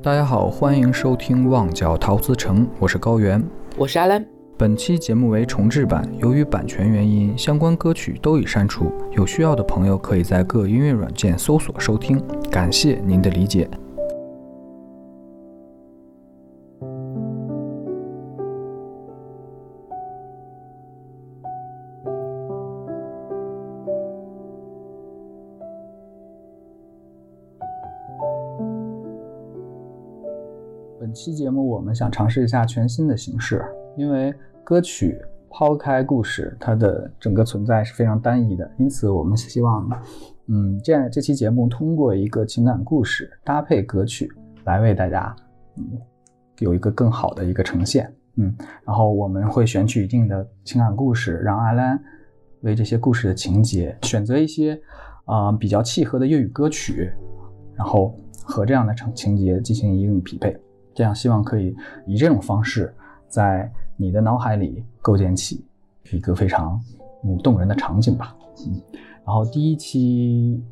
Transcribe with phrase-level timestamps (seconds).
[0.00, 3.44] 大家好，欢迎收听《旺角陶瓷城》，我是高原，
[3.76, 4.24] 我是阿兰。
[4.56, 8.90] 本期节目为重制版，由于版权原因，相关歌曲都已删除。
[9.12, 12.20] 有需要的朋友可以在各音乐软件搜索收听，
[12.50, 13.68] 感谢您的理解。
[31.82, 33.60] 我们想尝试一下全新的形式，
[33.96, 34.32] 因为
[34.62, 39.90] 歌曲抛开故事，它的整个存在是非常单一的，因此我们希望，
[40.46, 44.30] 嗯，这样这期节目通过一个情感故事搭配歌曲
[44.62, 45.34] 来为大家，
[45.76, 45.98] 嗯，
[46.60, 52.00] 有一个更好的一个呈现，嗯，然后我们会选取一定的情感故事，让阿兰
[52.60, 54.80] 为这些故事的情节选择一些
[55.24, 57.10] 啊比较契合的粤语歌曲，
[57.74, 60.56] 然后和这样的情情节进行一定匹配。
[60.94, 61.74] 这样，希望可以
[62.06, 62.94] 以这种方式，
[63.28, 65.64] 在你的脑海里构建起
[66.10, 66.80] 一个非常
[67.24, 68.36] 嗯动人的场景吧。
[68.66, 68.80] 嗯，
[69.24, 70.62] 然后第一期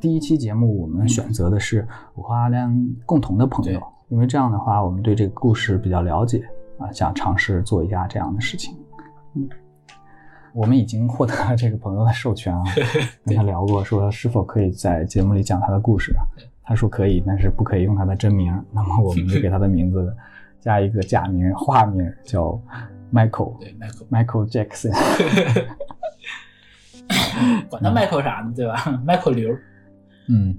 [0.00, 2.72] 第一期节目，我们选择的是我和阿亮
[3.04, 6.42] 共同的朋友，因为这样的话，我们对这个故事比较了解
[6.78, 8.76] 啊，想尝试做一下这样的事情。
[9.34, 9.48] 嗯，
[10.54, 12.62] 我们已经获得了这个朋友的授权啊，
[13.26, 16.14] 跟他聊过，说是否可以在节目里讲他的故事。
[16.68, 18.52] 他说可以，但是不可以用他的真名。
[18.72, 20.14] 那么我们就给他的名字
[20.60, 22.60] 加一个假名、化名，叫
[23.10, 23.58] Michael。
[23.58, 24.92] 对，Michael，Michael Jackson。
[27.70, 29.56] 管他 Michael 啥呢，对吧？Michael 刘。
[30.28, 30.58] 嗯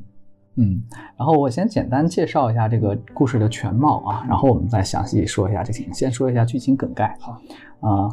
[0.56, 0.82] 嗯。
[1.16, 5.94] 然后我先简单介绍一下这个故事的全貌啊，然后我们再详细说一下这情。
[5.94, 7.16] 先说一下剧情梗概。
[7.20, 7.40] 好。
[7.82, 8.10] 啊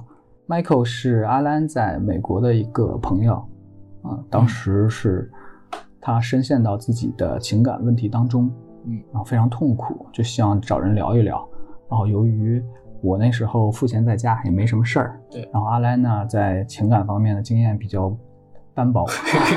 [0.47, 3.37] ，Michael 是阿兰在美国的一个朋友
[4.03, 5.33] 啊，当时是。
[6.07, 8.49] 他深陷到自己的情感问题当中，
[8.85, 11.45] 嗯，然后非常痛苦，就希望找人聊一聊。
[11.91, 12.63] 然后由于
[13.03, 15.43] 我那时候赋闲在家，也没什么事儿，对。
[15.53, 18.17] 然后阿莱呢，在情感方面的经验比较
[18.73, 19.05] 单薄，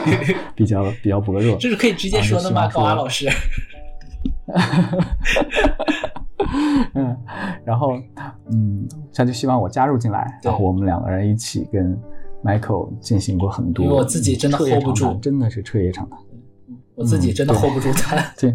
[0.57, 1.55] 比较比较薄弱。
[1.57, 3.29] 这是可以直接说的吗，高阿老师？
[6.95, 7.15] 嗯，
[7.63, 7.93] 然后
[8.51, 11.95] 嗯，他就希望我加入进来，然后我们两个人一起跟
[12.43, 16.17] Michael 进行过很多，因为我自己真的 hold 不住，真的是彻夜长谈。
[16.99, 18.17] 我自己真的 hold 不住他。
[18.37, 18.53] 对。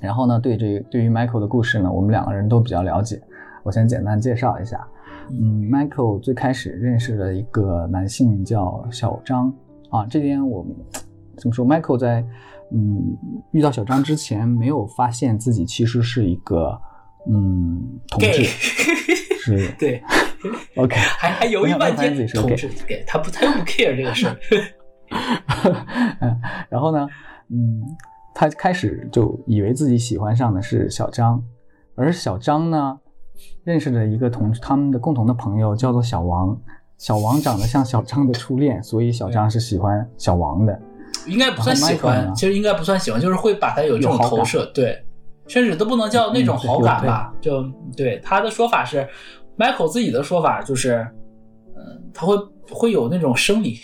[0.00, 3.20] 然后呢，对这对于 Michael 的故事呢，我们两个人都比较了解。
[3.62, 4.86] 我先简单介绍一下。
[5.30, 9.52] 嗯，Michael 最开始认识了一个男性叫小张
[9.90, 10.06] 啊。
[10.06, 10.74] 这边我们
[11.36, 12.24] 怎么说？Michael 在
[12.72, 13.16] 嗯
[13.50, 16.80] 遇到小张之前，没有发现自己其实是一个
[17.28, 18.44] 嗯同志。
[19.42, 19.72] 是。
[19.78, 20.00] 对。
[20.76, 20.94] OK。
[20.94, 24.36] 还还犹豫半天，同志给他不他又不 care 这个事儿。
[26.68, 27.06] 然后呢，
[27.50, 27.82] 嗯，
[28.34, 31.42] 他开始就以为自己喜欢上的是小张，
[31.94, 32.98] 而小张呢，
[33.64, 36.58] 认识了一个同他们的共同的朋友，叫做小王。
[36.98, 40.80] 小王长得像小张的初恋，所以小张是喜欢小王的。
[41.26, 45.04] 应该不算喜欢，其实应该不算喜欢，就是会把他有这种投射，对，
[45.46, 47.34] 甚至都不能叫那种好感吧。
[47.38, 47.62] 就
[47.94, 49.06] 对他的说法是
[49.58, 51.06] ，Michael 自己的说法就是，
[51.76, 52.34] 嗯，他会。
[52.68, 53.78] 会有那种生理，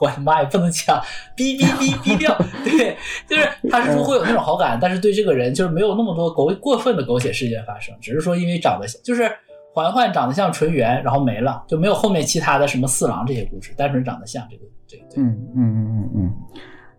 [0.00, 1.00] 我的妈呀，不能讲，
[1.36, 2.96] 逼逼逼逼掉，对，
[3.28, 9.30] 就是他是说会有那种好感，但是对这个人就是没有那么多狗过分的狗血事件发生，只是说因为长得就是
[9.72, 16.34] 环环长得像纯元，然后没了，就没有后面其他的什么四郎这些故事，单纯长得像这个，对对，嗯嗯嗯嗯嗯，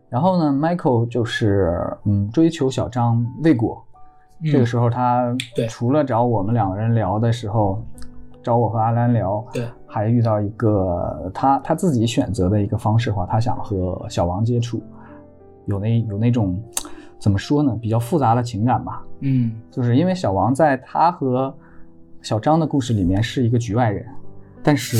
[0.07, 3.85] 然后呢，Michael 就是嗯追求小张未果，
[4.49, 5.35] 这个时候他
[5.67, 7.85] 除了找我们两个人聊的时候。
[8.45, 14.79] 找我和阿兰聊，对，还遇到一个他他自己选择的一个方式的话，他想和小王接触，
[15.65, 16.61] 有那有那种
[17.17, 19.03] 怎么说呢，比较复杂的情感吧。
[19.21, 21.51] 嗯，就是因为小王在他和
[22.21, 24.05] 小张的故事里面是一个局外人，
[24.61, 24.99] 但是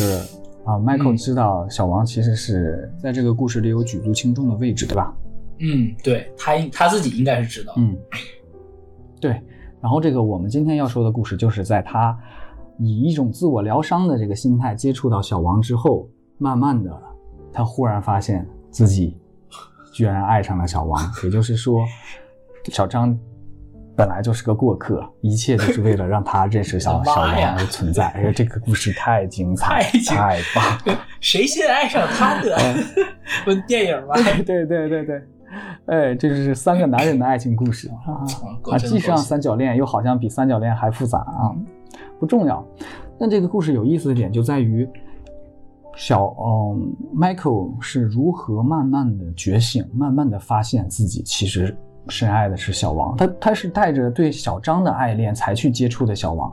[0.66, 5.14] 啊，Michael 知道小王其实是在这个故事里有举足轻重的位置，对吧？
[5.60, 7.74] 嗯，对他他自己应该是知道。
[7.78, 7.96] 嗯，
[9.22, 9.40] 对。
[9.80, 12.18] 然后这个我们今天要说的故事就是在他。
[12.80, 16.92] 以一种自我疗伤的这个心态接触到小王之后，慢慢的，
[17.54, 19.18] 他忽然发现自己
[19.94, 21.02] 居然爱上了小王。
[21.24, 21.86] 也就是说，
[22.66, 23.18] 小张
[23.96, 28.08] 本来就是个过客，一切就是为了让他认识小 小王而存在。
[28.10, 30.98] 哎呀，这个故事太精彩，太棒！
[31.22, 32.58] 谁先爱上他的？
[33.48, 34.16] 问电影吧。
[34.46, 35.22] 对对对对，
[35.86, 38.78] 哎，这就是三个男人的爱情故事啊！
[38.78, 41.56] 既像三角恋，又好像比三角恋还复杂啊！
[42.26, 42.66] 不重要，
[43.20, 44.90] 但这个故事有意思的点就在于，
[45.96, 51.78] 小嗯，Michael 是如何慢慢的觉醒，慢慢的发现自己其实
[52.08, 56.52] 深爱的是小王，他他是带着对小张的爱恋才去接触的小王，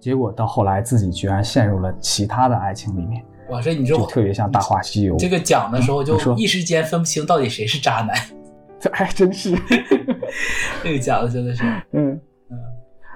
[0.00, 3.24] 结果到后来自己居然陷入了其他的爱情里面。
[3.50, 5.14] 哇，这你这特别像《大话西游》。
[5.18, 8.14] 这个讲的时候就一时间分不清到底谁是渣男。
[8.80, 9.56] 这 还真是，
[10.84, 12.20] 这个讲的真的是，嗯嗯，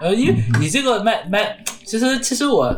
[0.02, 2.74] 呃，因为你这个麦麦，其实其实我，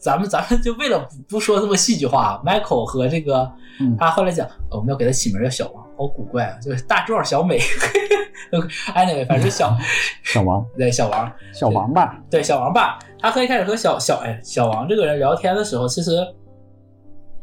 [0.00, 3.48] 咱们咱们就为了不说这么戏剧化，Michael 和这个
[3.98, 7.58] 他后来讲，我们要给他起名叫小王，好古怪啊，就是大壮小美，
[8.94, 9.76] anyway，反正小
[10.24, 16.10] 小王，对小王，小王吧，对小王吧，他可以开始和小小哎小王这个人聊天的时候，其实。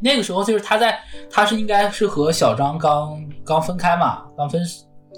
[0.04, 0.98] 那个时候就是他在，
[1.30, 4.60] 他是应该是和小张刚刚分开嘛，刚分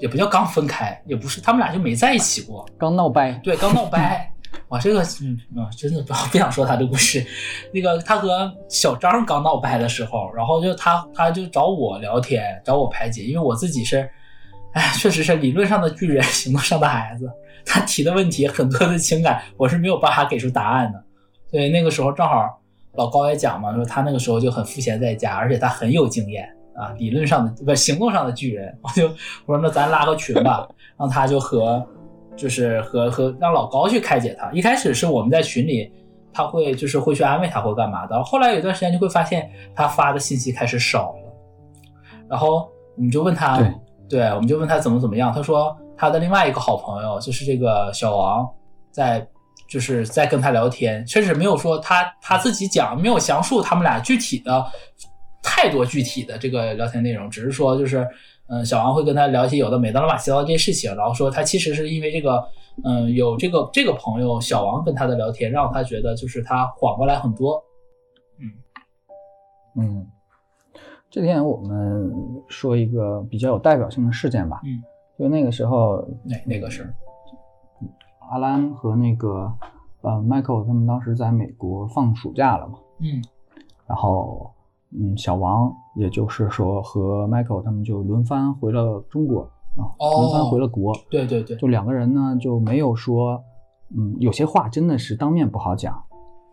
[0.00, 4.31] 也不叫刚分开，也不是他们俩就没在一起过，刚闹掰，对，刚闹掰。
[4.69, 7.25] 哇，这个嗯啊，真的不不想说他的故事。
[7.73, 14.08] 那个他和小张刚闹掰的时候，然后就他他就找我聊天，找我排解，因为我自己是，
[14.73, 17.29] 哎，确实是理论上的巨人，行动上的孩子。
[17.67, 21.05] 他提的问题很多的情感，我是没有办法给出答案的，
[21.50, 22.61] 所以那个时候正好。
[22.96, 28.76] 老高也讲嘛，说他那个时候就很赋闲在家，而且他很有经验啊，理论上的不行动上的巨人。
[28.82, 29.08] 我就
[29.46, 30.68] 我说那咱拉个群吧，
[30.98, 31.84] 让他就和
[32.36, 34.50] 就是和和让老高去开解他。
[34.52, 35.92] 一开始是我们在群里，
[36.32, 38.22] 他会就是会去安慰他或干嘛的。
[38.24, 41.32] 后来有一段时间就会发现他发的信息开始少了，
[42.28, 43.58] 然后我们就问他，
[44.08, 45.32] 对，我们就问他怎么怎么样。
[45.32, 48.48] 他说他的另外一个好朋友就是这个小王
[48.90, 49.26] 在。
[49.66, 54.64] 就是在跟他聊天，确实没有说他他自己讲，没有详述他们俩具体的
[55.44, 58.08] 太多具体的这个聊天内容，只是说就是，
[58.49, 62.43] 嗯，小王会跟他聊一些有的没的乱七八糟这些事情，然后说他其实是因为这个，
[62.82, 67.62] 嗯，有这个这个朋友小王跟他的聊天，让他觉得就是他缓过来很多，
[68.38, 68.50] 嗯。
[69.76, 70.06] 嗯，
[71.11, 72.11] 这点我们
[72.49, 74.82] 说一个比较有代表性的事件吧，嗯，
[75.19, 76.93] 就那个时候那那个是。
[78.31, 79.52] 阿兰和那个
[80.00, 83.23] 呃，Michael 他们当时在美国放暑假了嘛，嗯，
[83.87, 84.50] 然后
[84.99, 89.43] 嗯，小王也就是说和 Michael 他们就轮番回了中国
[89.76, 93.43] 啊，轮番回了国，对对对，就两个人呢就没有说，
[93.96, 96.02] 嗯，有些话真的是当面不好讲，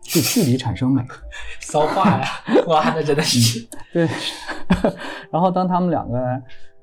[0.02, 1.04] 就距离产生美，
[1.60, 2.26] 骚话呀，
[2.66, 4.08] 哇，那真的是 对，
[5.30, 6.18] 然后当他们两个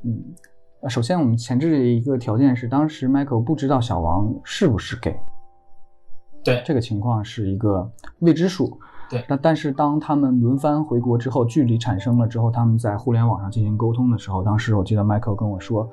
[0.04, 0.36] 嗯。
[0.82, 5.14] 呃，首先我们前置的一个条件是，当时 Michael 不知道小王是不是 gay，
[6.42, 8.80] 对这个情况是一个未知数。
[9.10, 15.90] 对，那但是当他们轮番回国之后，距离产生了之后，他们在互联网上进行沟通的时候，当时我记得 Michael 跟我说，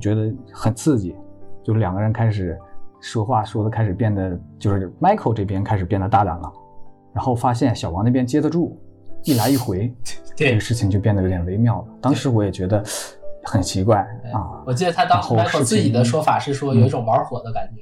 [0.00, 1.16] 觉得很刺激，
[1.62, 2.58] 就是两个人开始
[3.00, 6.52] 说话说的开始变得，就是 Michael 这边开始变得大胆了，
[7.12, 8.78] 然后发现小王那边接得住，
[9.24, 9.94] 一来一回，
[10.36, 11.88] 这个事情就变得有点微妙了。
[12.00, 12.84] 当时我也觉得。
[13.42, 14.62] 很奇怪啊！
[14.66, 17.80] 我记得他当时自己的说法是说有一种玩火的感觉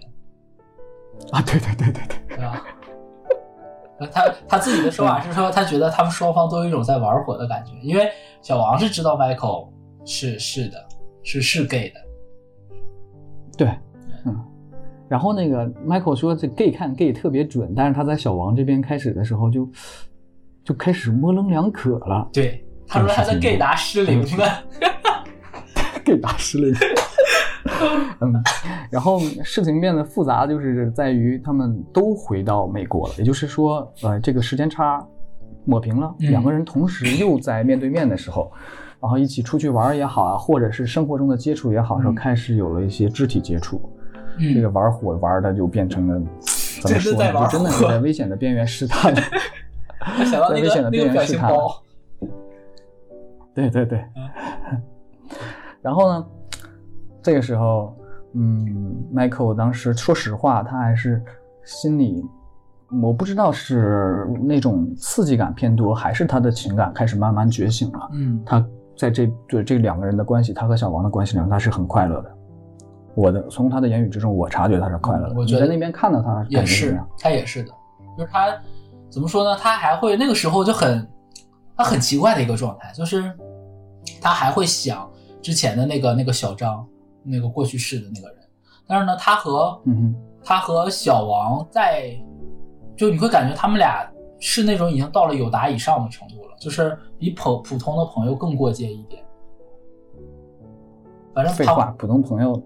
[1.32, 2.64] 啊，对对对对对，对吧？
[4.06, 8.08] 他他自己的说法是说他觉得他们双方都有一种在玩火的感觉，因为
[8.40, 9.68] 小王是知道 Michael
[10.04, 10.86] 是是的，
[11.22, 12.00] 是是 gay 的，
[13.56, 13.68] 对，
[14.24, 14.44] 嗯。
[15.08, 19.66] 然后那个 Michael 说这 gay 看 gay 特别准，但是他在小王这边开始的时候就
[20.62, 22.28] 就开始模棱两可了。
[22.30, 24.64] 对，他说他的 gay 达失灵了，
[26.04, 26.78] gay 达失了，
[28.20, 28.32] 嗯，
[28.90, 35.04] 然后事情变得复杂，就是在于他们都回到美国了，也就是说，呃，这个时间差
[35.64, 38.50] 抹平了，两个人同时又在面对面的时候，
[39.00, 43.80] 然后一起出去玩也好啊，或者是生活中的接触也好，时候开始有了一些肢体接触，
[44.54, 46.20] 这个玩火玩的就变成了
[46.82, 47.46] 怎么说呢？
[47.46, 49.14] 就真的是在危险的边缘试探，
[50.30, 51.52] 在危险的边缘试探，
[53.54, 54.04] 对对对。
[55.82, 56.26] 然后呢，
[57.28, 57.94] 这个时候，
[58.32, 61.22] 嗯，Michael 当时说实话，他还是
[61.62, 62.24] 心里，
[63.02, 68.08] 我不知道是那种刺激感偏多，还是他的情感开始慢慢觉醒了。
[68.14, 68.66] 嗯，他
[68.96, 72.34] 在这对这两个人的关系，他和小王的关系里面，他是很快乐的。
[73.14, 75.34] 我的从他的言语之中，我察觉他是快乐的。
[75.34, 77.70] 我觉得那边看到他也是，他也是的。
[78.16, 78.46] 就是他
[79.10, 79.54] 怎么说呢？
[79.60, 81.06] 他还会那个时候就很，
[81.76, 83.22] 他很奇怪的一个状态，就是
[84.18, 85.06] 他还会想。
[85.40, 86.84] 之前的那个那个小张，
[87.22, 88.38] 那个过去式的那个人，
[88.86, 92.16] 但是呢，他和嗯，他和小王在，
[92.96, 94.10] 就你会感觉他们俩
[94.40, 99.22] 是那种已经到了友达以上的程度了，就是比普普通的朋友更过界一点。
[101.34, 102.60] 反正废话，普通朋友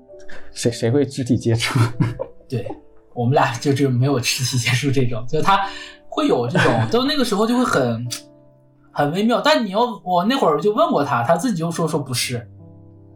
[0.53, 1.79] 谁谁会肢体接触？
[2.49, 2.67] 对
[3.15, 5.67] 我们俩就就没有肢体接触这种，就他
[6.09, 8.07] 会有这种， 到那个时候就会很
[8.91, 9.41] 很微妙。
[9.41, 12.49] 但你要我那会儿就问过他，他自己就说说不是。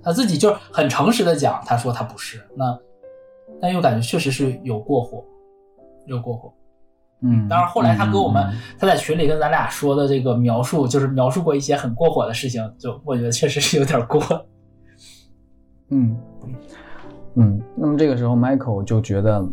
[0.07, 2.41] 他自己就很诚实的讲，他说他不是。
[2.55, 2.79] 那
[3.61, 5.25] 但又感觉确实是有过火，
[6.07, 6.53] 有过火。
[7.23, 8.47] 嗯，当然后来他跟我们
[8.79, 14.23] 他在群里跟咱俩说的这个描述，就是描述过一些很过火的事情，就我觉得确实是有点过。
[15.91, 16.17] 嗯
[17.35, 19.45] 嗯，那么这个时候 Michael 就觉得，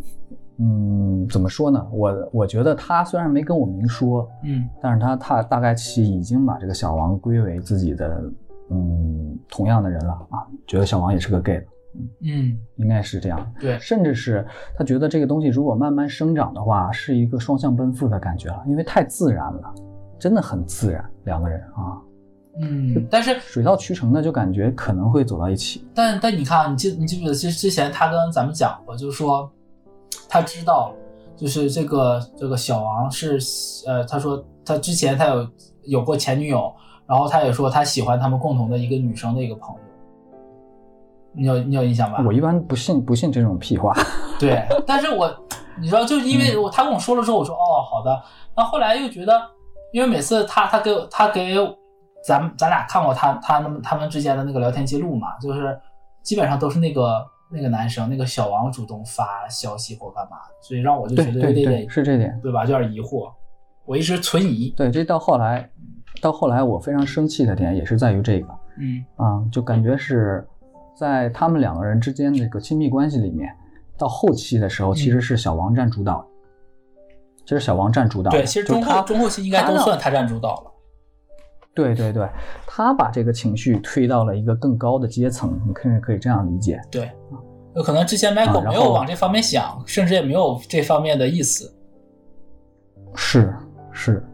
[0.58, 1.84] 嗯，怎么说呢？
[1.90, 8.22] 我我觉得他虽然没跟我明说，嗯，但是他他大概其已经把这个小王归为自己的，
[8.70, 11.66] 嗯，同样的人了啊，觉得小王也是个 gay。
[12.22, 13.54] 嗯，应该是这样。
[13.60, 14.44] 对，甚至是
[14.76, 19.72] 他觉得这个东西如果慢慢生长的话，是一个双向奔赴的感觉了，因为太自然了，
[20.18, 22.02] 真的很自然，两个人啊。
[22.60, 25.86] 嗯，但是水到渠成的就感觉可能会走到一起。
[25.94, 29.48] 但但你看，你记你记不记得，其实之前他跟咱们讲过，就是说
[30.28, 30.92] 他知道，
[31.36, 33.38] 就是这个这个小王是
[33.86, 35.48] 呃，他说他之前他有
[35.82, 36.72] 有过前女友，
[37.06, 39.80] 然后他也说他喜欢他们共同的一个女生的一个朋友。
[41.36, 42.22] 你有你有印象吧？
[42.24, 43.92] 我一般不信不信这种屁话。
[44.38, 45.28] 对，但是我
[45.80, 48.22] 你知道，就因为我他跟我说了之后，我说哦好的。
[48.56, 49.40] 那后来又觉得，
[49.92, 51.56] 因为每次他他给我他给
[52.24, 55.76] 咱咱俩看过他他们他们之间的那个聊天记录嘛，就是
[56.22, 62.64] 基本上都是那个那个男生那个小王主动发消息或干嘛，所以让我就觉得有点点是这点对吧？
[62.64, 63.32] 有点疑惑，
[63.84, 64.70] 我一直存疑。
[64.76, 65.68] 对，这到后来
[66.20, 70.46] 到后来我非常生气的点也是在于这个，嗯啊，就感觉是。
[70.96, 73.52] 在他们两个人之间这个亲密关系里面，
[73.98, 76.24] 到后期的时候，其实是小王占主导。
[77.44, 78.30] 其实小王占主导。
[78.30, 80.72] 对，其实中后中后期应该都算他占主导了。
[81.74, 82.28] 对对对，
[82.64, 86.80] 他把这个情绪推到了一个更高的阶层，你可以可以这样理解。
[86.92, 87.10] 对，
[87.74, 91.74] 有可能之前 Michael 没有往这方面想，甚至也没有这方面的意思。
[93.16, 93.52] 是
[93.90, 94.24] 是。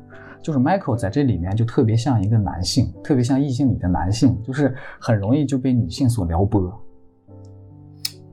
[0.43, 6.73] 就是 Michael 在这里面就特别像一个男性，特别像异性里的男性，就是很容易就被女性所撩拨，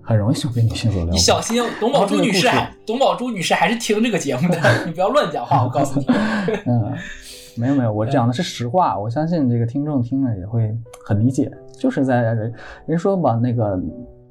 [0.01, 1.13] 很容易就被女性所撩拨。
[1.13, 6.05] 你小心，董宝珠女士还董宝珠女士还是听这个节目的，你不要乱讲话，我告诉你。
[6.65, 6.93] 嗯，
[7.57, 10.73] 没有没有，我讲的是实话，我相信这个听众听了也会
[11.05, 11.51] 很理解。
[11.77, 12.35] 就是在
[12.87, 13.79] 人说把那个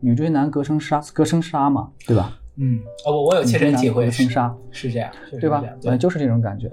[0.00, 2.36] 女追男隔成纱，隔成纱嘛，对吧？
[2.58, 5.62] 嗯，我我有切身体会，隔成纱是这样，对吧？
[5.80, 6.72] 对，就是这种感觉。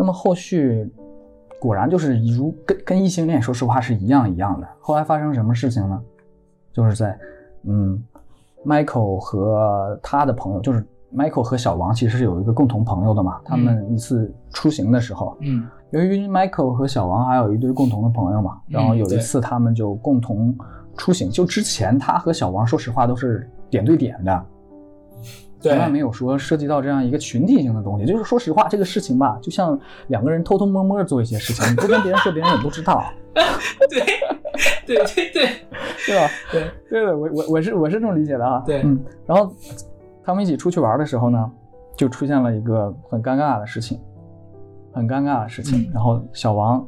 [0.00, 0.90] 那么后续
[1.60, 4.66] 果然就是如跟跟异性恋，说实话是一样一样的。
[4.80, 6.02] 后来发生什么事情呢？
[6.72, 7.18] 就是在
[7.64, 8.02] 嗯
[8.64, 10.82] ，Michael 和他的朋友，就是
[11.14, 13.42] Michael 和小王其实是有一个共同朋友的嘛。
[13.44, 20.56] 他们一次出行的时候，嗯，由于 Michael 和小王还有一堆共同的朋友嘛，然后有一次他们就共同
[20.96, 21.30] 出行。
[21.30, 24.46] 就之前他和小王说实话都是点对点的。
[25.60, 33.04] 从来没有说涉及到这样一个群体性的东西，就是说实话，这个事情吧，就像两个人偷偷摸摸做一些事情，你不跟别人说，别人也不知道。
[33.88, 34.00] 对，
[34.86, 35.48] 对对对，
[36.06, 36.28] 对吧？
[36.50, 38.62] 对对对，我我我是我是这么理解的啊。
[38.66, 38.98] 对，嗯。
[39.26, 39.54] 然后
[40.24, 41.50] 他们一起出去玩的时候呢，
[41.96, 44.00] 就出现了一个很尴尬的事情，
[44.92, 45.90] 很尴尬的事情。
[45.92, 46.84] 然后小王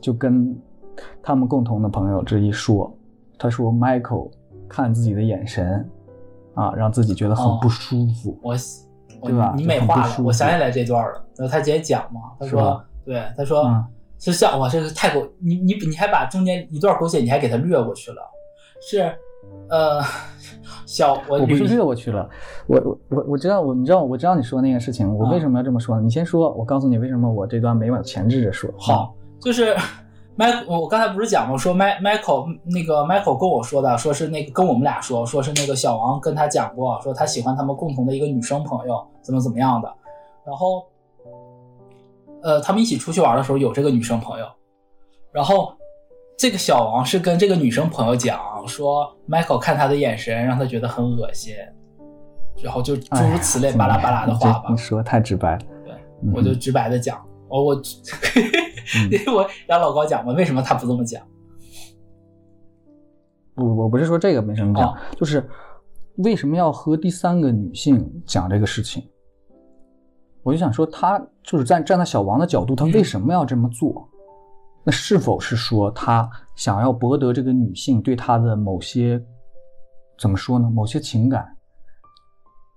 [0.00, 0.56] 就跟
[1.22, 2.92] 他们共同的朋友之一说，
[3.38, 4.30] 他说：“Michael
[4.68, 5.88] 看自己的眼神。”
[6.60, 8.54] 啊，让自己觉得很不舒服，我，
[9.22, 9.54] 对吧？
[9.56, 11.24] 你美化了，我想起来这段了。
[11.36, 13.64] 然后他直接讲嘛，他说，对，他说，
[14.18, 18.22] 是像我这个太狗，你你你还把中间一段狗血你还给他略过去了，
[18.82, 19.10] 是，
[19.70, 20.02] 呃，
[20.84, 22.28] 小我我不是略过去了，
[22.66, 25.98] 我我我我知道我你知道我知道你说那个事情，我为什么要这么说？
[25.98, 28.70] 你先说，我告诉你为什么我这段没往前置着说。
[28.76, 29.74] 好，就是。
[30.40, 31.54] 麦，我刚才不是讲吗？
[31.54, 39.94] 说麦 Michael 那个 Michael 跟我说的，说是那个跟我们俩说，说是那个小王跟他讲过，说他喜欢他们共同的一个女生朋友，怎么怎么样的。
[40.46, 40.86] 然后，
[42.42, 44.46] 呃，他们一起出去玩的时候有这个女生朋友。
[45.30, 45.74] 然后，
[46.38, 51.54] 这个小王是跟这个女生朋友讲，说 Michael 看他的眼神让他觉得很恶心，
[52.62, 54.70] 然后就诸如此类巴拉巴拉的话吧。
[54.70, 55.60] 你说太直白了。
[55.84, 55.94] 对，
[56.32, 57.82] 我就直白的讲，我我。
[59.10, 61.22] 因为我让老高讲嘛，为什么他不这么讲？
[63.54, 65.48] 不，我不是说这个没什么讲，就是
[66.18, 69.06] 为什么要和第三个女性讲这个事情？
[70.42, 74.08] 我就想说，他就是站站在小王的角度，他为什么要这么做？
[74.82, 79.22] 那是否是说他想要博得这个女性对他的某些
[80.18, 80.70] 怎么说呢？
[80.70, 81.46] 某些情感？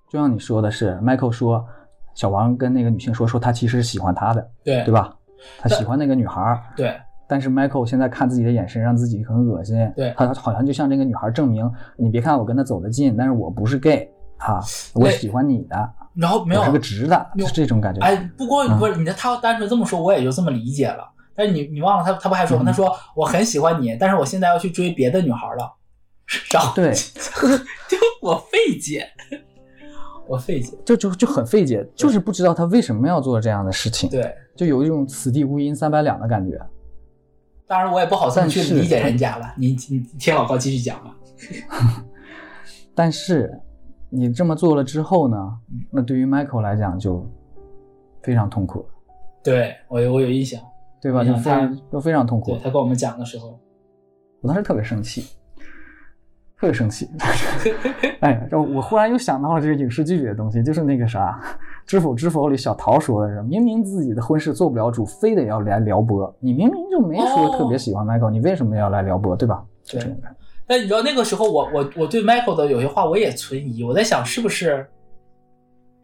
[0.10, 1.66] 就像你说的是，Michael 说，
[2.14, 5.18] 小王跟那个女性说，说他其实是喜欢她的，对对吧？
[5.60, 6.96] 他喜欢那个女孩对，
[7.28, 14.60] 但是 Michael 现在看自己的眼神让自己很恶心，对他好像就像这个女孩证明，你别看我跟他走得近，但是我不是 gay 啊，
[14.94, 18.02] 我喜欢你的，然后没有是个直的，是这种感觉。
[18.02, 21.10] 哎，不光不是你的，他要单纯这么说，我也就这么理解了。
[21.36, 22.64] 但是你你忘了他他不还说吗？
[22.66, 25.74] 他说我很喜欢你，但是我现在要去追别的女孩了。
[26.54, 26.94] 然后对，
[27.90, 29.06] 就我费解，
[30.34, 34.10] 我费解，就就就很费解，就是不知道他为什么要做这样的事情。
[34.10, 36.60] 对，就有一种此地无银三百两的感觉。
[37.68, 39.54] 当然我也不好这么去理解人家了。
[39.56, 41.16] 你你听老高继续讲吧。
[42.96, 43.52] 但是
[44.10, 45.38] 你这么做了之后呢？
[45.92, 47.24] 那对于 Michael 来讲就
[48.24, 48.84] 非常痛苦。
[49.44, 50.60] 对我有我有印象，
[51.00, 51.24] 对吧？
[51.24, 52.58] 就非常就非常痛苦。
[52.64, 53.60] 他跟我们讲的时候，
[54.42, 55.28] 我当时特别生气，
[56.64, 57.10] 特别生气。
[58.22, 61.38] 哎，我忽然又想到了这个影视剧里的东西，就是那个啥，
[61.86, 66.34] 《知否知否》里小桃说的是：明明自己的婚事做不了主，非得要来撩拨。
[66.40, 69.36] 你明明就没说特别喜欢 Michael，你为什么要来撩拨？
[69.36, 69.62] 对吧？
[69.90, 70.02] 对。
[70.66, 74.88] 但你知道那个时候，我我我对 Michael 的有些话我也存疑，我在想是不是，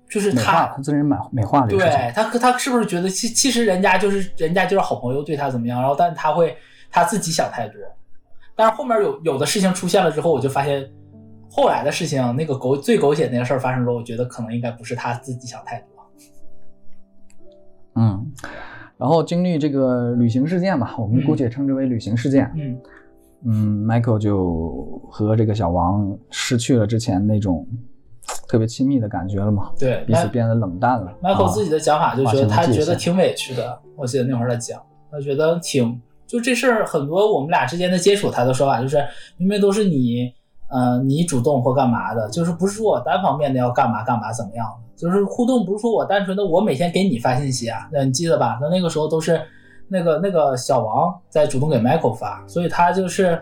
[0.09, 1.67] 就是他他自人美美化了。
[1.67, 1.79] 对
[2.13, 5.79] 他他是不是觉得其其实人家就是人家就是好朋友，对他怎么样？
[5.79, 6.57] 然后但是他会
[6.91, 7.79] 他自己想太多。
[8.59, 10.85] 但是后面有有的事情出现了之后，我就发现
[11.49, 15.87] 后来的事情，那个狗最狗血那个事儿发生之后，我觉得可能应该不是他自己想太多。
[17.95, 18.29] 嗯，
[18.97, 22.51] 然后经历这个旅行事件吧，我们姑且称之为旅行事件。
[22.53, 22.77] 嗯。
[23.45, 27.65] 嗯，Michael 就和这个小王失去了之前那种
[28.45, 29.71] 特别亲密的感觉了嘛？
[29.79, 31.15] 对，彼此变得冷淡了。
[31.23, 33.79] Michael 自己的讲法就觉得他觉得挺委屈的。
[33.95, 39.03] 我记得那会儿他讲，他觉得挺就这事儿很多我们俩之间的接触，他的说法就是
[39.35, 40.31] 明明都是你，
[40.69, 48.59] 呃，你主动或干嘛的，就是不是说我单方面的要干嘛干嘛怎么样，就是互动不是说我单纯的我每天给你发信息啊，那你记得吧？
[48.61, 49.41] 那那个时候都是。
[49.91, 53.41] 那个那个小王在主动给 Michael 发，所以他就是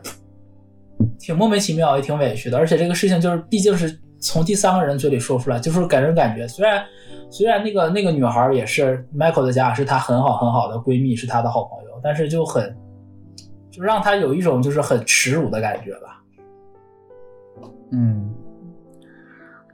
[1.19, 2.57] 挺莫名其妙，也挺委屈的。
[2.57, 6.81] 而且这个事情就是毕竟是从第三个人嘴里说出来，就是给人感觉，虽然
[7.29, 12.73] 虽然那个那个女孩也是 Michael 的家，是她很好很好的闺蜜，是她的好朋友，但是就很
[13.69, 16.23] 就让他有一种就是很耻辱的感觉吧。
[17.91, 18.33] 嗯，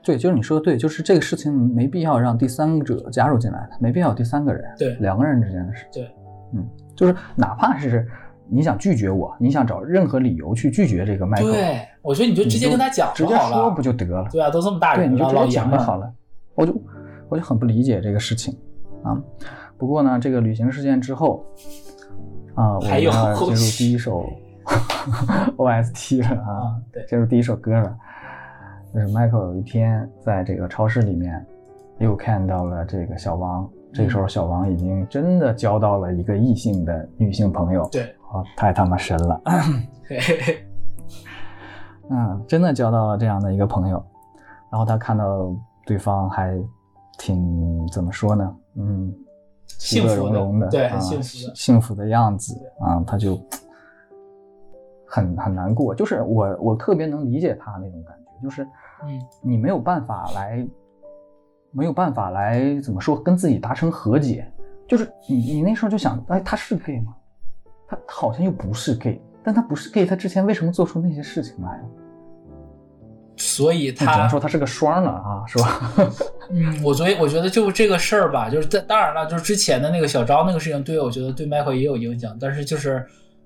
[0.02, 6.10] 对，就是你说的对，就是这个事情没必要让第三者加入进来，没必要第三个人，对，两个人之间的事，对。
[6.52, 8.04] 嗯，就是哪怕是
[8.48, 14.28] 你想拒绝我，你想找任何理由去拒绝这个麦克，对，我觉得你就直接跟他讲直接说不就得了？
[14.32, 16.12] 对啊，都这么大人了，你就直接讲就好了。
[16.56, 16.74] 我就
[17.28, 18.52] 我就很不理解这个事情
[19.04, 19.16] 啊。
[19.76, 21.44] 不过呢，这个旅行事件之后
[22.54, 24.24] 啊，我们要进入第一首
[25.56, 27.96] OST 了啊，对，进入第一首歌了。
[28.92, 31.44] 就是 Michael 有一天在这个超市里面
[31.98, 33.68] 又看到了这个小王。
[33.92, 37.88] 这个时候，小王已经真的交到了一个异性的女性朋友。
[37.92, 39.40] 对，啊，太他妈神了！
[42.10, 44.04] 嗯，真的交到了这样的一个朋友。
[44.70, 45.54] 然后他看到
[45.86, 46.58] 对方还
[47.18, 48.56] 挺怎么说呢？
[48.76, 49.14] 嗯，
[49.78, 53.38] 其乐融融的，对，很幸福的幸福的样子啊，他就
[55.06, 55.94] 很很难过。
[55.94, 58.64] 就是我我特别能理解他那种感觉，就是
[59.04, 60.66] 嗯，你没有办法来。
[61.76, 64.46] 没有办法来怎么说跟自己达成和解，
[64.86, 67.12] 就是你你那时候就想，哎，他是 gay 吗？
[67.88, 71.82] 他好像又不是 gay，但他不是 gay，他之前为什么做出那些事情来？
[73.36, 75.92] 所以他只能说他是个双了啊，是吧？
[76.50, 83.04] 嗯，我所以我觉得就这个事儿吧，就是在当然了，就是之前的那个小张那个事情，对我觉得对迈克也有影响，但是就是，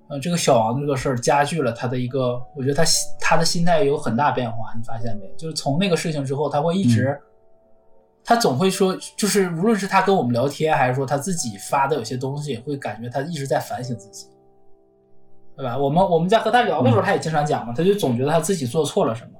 [0.08, 2.84] 呃，这个小王这个事儿加剧了他的一个，我觉得他
[3.20, 5.26] 他的心态有很大变化，你发现没？
[5.36, 7.18] 就是从那个事情之后，他会一直。
[8.24, 14.26] 他总会说，就是无论是他跟我们聊天，还是说他自己发的有些东西，会感觉他一直在反省自己，
[15.56, 15.78] 对吧？
[15.78, 19.30] 我们我们在和他聊的时候，他也经常讲嘛，他就总觉得他自己做错了什么，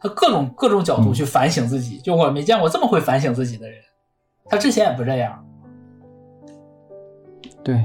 [0.00, 1.98] 他各种各种角度去反省自己。
[1.98, 3.78] 就我没见过这么会反省自己的人，
[4.46, 5.44] 他之前也不这样。
[7.62, 7.84] 对，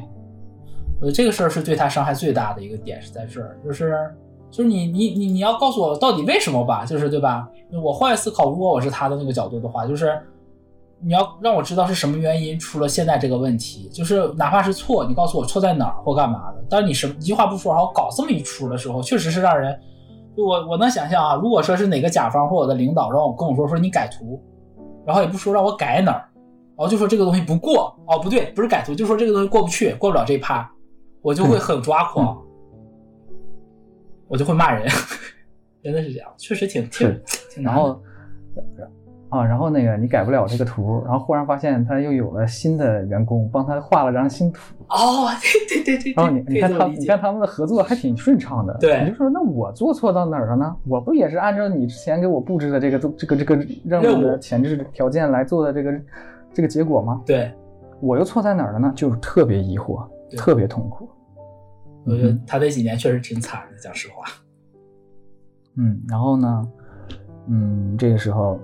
[0.99, 3.97] 我觉得这个事儿是对他伤害最大的一个点是在这儿，就是。
[4.51, 7.49] 就是你你你你要告诉我到底为什么吧，就是对吧？
[7.83, 10.15] 我换位思考，如果我是他的那个角度的话，就是
[10.99, 16.63] 你要让我知道是什么原因出了现在这个问题，就是哪怕是错，你告诉我错在哪儿或干嘛的。
[16.69, 19.75] 但是你什么一句话不说，然后搞这么一出的时候，确实是让人，
[20.35, 24.41] 就我我能想象啊，如果说是哪个甲方或我的领导让我跟我说说你改图，
[25.05, 26.29] 然后也不说让我改哪儿，
[26.75, 30.69] 然后就说这个东西不过，哦不对，不是改图，就说这个东西过不去，过不了这一趴，
[31.21, 32.41] 我就会很抓狂。
[34.29, 34.87] 我就会骂人，
[35.83, 38.01] 真的是这样，确实挺挺挺然后
[39.33, 44.59] 啊，然后那个你改不了这个图，然后忽然发现他又有了新的员工帮他画了张新图。
[44.89, 45.27] 哦，
[45.67, 46.13] 对对对对。
[46.13, 48.77] 然后你你看他，你看他们的合作还挺顺畅的。
[48.79, 49.03] 对。
[49.03, 50.75] 你就说那我做错到哪儿了呢？
[50.87, 56.01] 我不也是按照你之前给我布置的这个这个这个任务的前置条件来做的这个
[56.53, 57.19] 这个结果吗？
[57.25, 57.51] 对。
[57.99, 58.93] 我又错在哪儿了呢？
[58.95, 61.09] 就是特别疑惑，特别痛苦。
[62.05, 64.25] 我觉得他这几年确实挺惨的，讲实话。
[65.77, 66.67] 嗯，然后呢，
[67.47, 68.59] 嗯，这个时候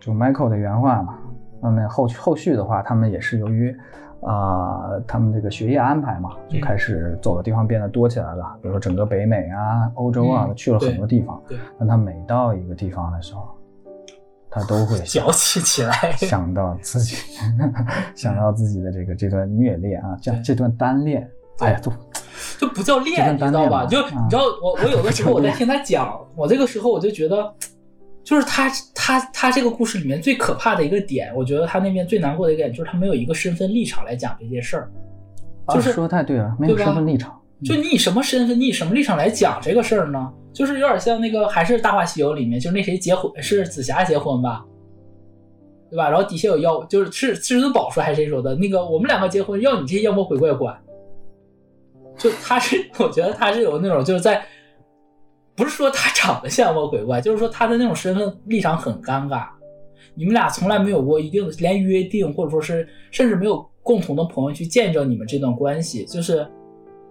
[0.00, 1.18] 就 Michael 的原话嘛，
[1.62, 3.76] 那么后后续的话，他们也是由于
[4.22, 8.56] 啊，他们这个学业安排嘛，就开始走的地方变得多起来了。
[8.62, 11.40] 比如说整个北美啊、欧洲啊，去了很多地方。
[11.48, 11.58] 对。
[11.78, 13.46] 但他每到一个地方的时候，
[14.50, 17.16] 他都会 矫情起来，想到自己，
[18.16, 21.28] 想到自己的这个这段虐恋啊，这这段单恋，
[21.60, 21.92] 哎呀，都。
[22.58, 23.84] 就不叫恋，你知道吧？
[23.86, 27.52] 就你知道，我我有的时候我在听他讲，我这个时候我就觉得，
[28.22, 34.90] 就是他他他这个故事里面最可怕的一个点，我觉得他那边最难过的一个点就是他没有一个身份立场来讲这件事儿。
[35.68, 37.38] 就是说太对了，没有身份立场。
[37.64, 40.32] 就你以什么身份，你以什么立场来讲这个事儿呢？
[40.52, 44.64] 就是有点像那个，还是《大话西游》里面，就是那谁结婚是紫霞结婚吧，
[45.90, 46.08] 对吧？
[46.08, 48.54] 然后底下有妖，就是是至尊宝说还是谁说的？
[48.56, 50.76] 那个我们两个结婚，要你这些妖魔鬼怪管。
[52.16, 54.44] 就他是， 我觉得他是有那种，就是在，
[55.60, 59.46] 不是说他长得像魔鬼怪，就是说他的那种身份立场很尴尬。
[60.14, 66.46] 你们俩从来没有过一定的连约定，或者说是甚至没有共同的朋友去见证你们这段关系，就是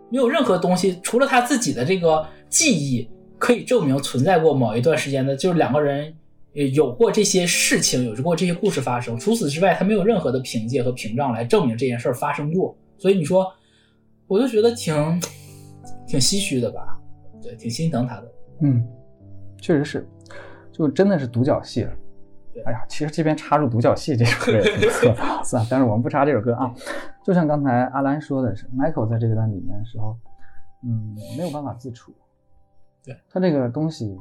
[0.09, 3.07] 没有任何东西，除了他自己的这个记忆
[3.37, 6.11] 可以证明存在过某一段时间的，就是两个人
[6.73, 9.15] 有过这些事情，有过这些故事发生。
[9.19, 12.75] 除此之外，他没有任何的凭借和屏障来证明这件事发生过。
[12.97, 13.45] 所以你说。
[14.31, 14.93] 我就觉得挺
[16.07, 16.99] 挺唏嘘的吧，
[17.41, 18.31] 对，挺心疼他的。
[18.61, 18.85] 嗯，
[19.57, 20.07] 确实是，
[20.71, 21.91] 就真的是独角戏了。
[22.65, 26.73] 哎呀，其实这边插入独角戏这首歌也挺可怕，算了，但是我们不插这首歌啊。
[27.23, 30.17] 就像刚才阿兰说的是，Michael 在这个段里面的时候，
[30.83, 32.13] 嗯，没有办法自处。
[33.03, 34.17] 对他这个东西，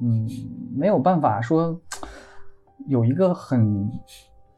[0.00, 0.28] 嗯，
[0.76, 1.80] 没有办法说
[2.86, 3.90] 有一个很。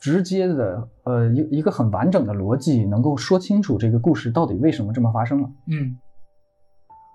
[0.00, 5.50] 直接的，呃，一一个很完整的逻辑，能够说清楚这个故事到底为什么这么发生了。
[5.66, 5.98] 嗯，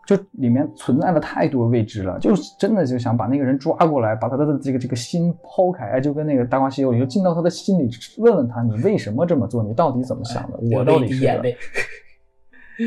[0.05, 7.89] 就里面存在了太多未知了，就是真的就想把那个人抓过来，把他的这个这个心剖开，哎就跟那个《大话西游》里，就进到他的心里，
[8.19, 10.57] 问问他你为什么这么做，你到底怎么想的？
[10.71, 11.25] 我到底是？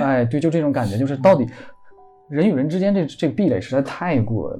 [0.00, 1.46] 哎，对，就这种感觉，就是到底
[2.28, 4.58] 人与人之间这这个壁垒实在太过。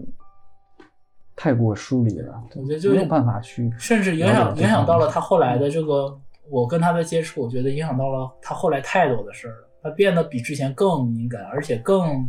[1.41, 6.13] 太过疏离了，我觉得就没有办法去，甚至影响影响到了他后来的这个，
[6.51, 9.68] 我跟他的接触，我觉得影响到了他后来太多的事儿了。
[9.83, 12.29] 他变得比之前更敏感，而且更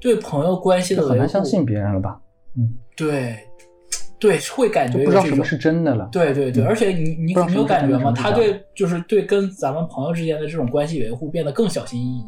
[0.00, 2.20] 对朋友关系的很难相信别人了吧？
[2.56, 3.38] 嗯，对，
[4.18, 6.08] 对，会感觉不知道什么是真的了。
[6.12, 8.12] 对对对，而且你你你有感觉吗？
[8.16, 12.24] 他对就是对跟咱们朋友之间的这种关系维护变得更小心翼翼。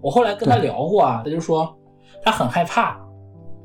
[0.00, 1.76] 我后来跟他聊过啊，他就说
[2.22, 2.98] 他很害怕。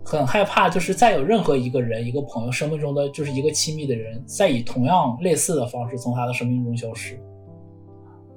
[0.07, 7.19] 很害怕，就是再有任何一个人、一个朋友生命中的就是一个亲密的人，再以同样类似的方式从他的生命中消失。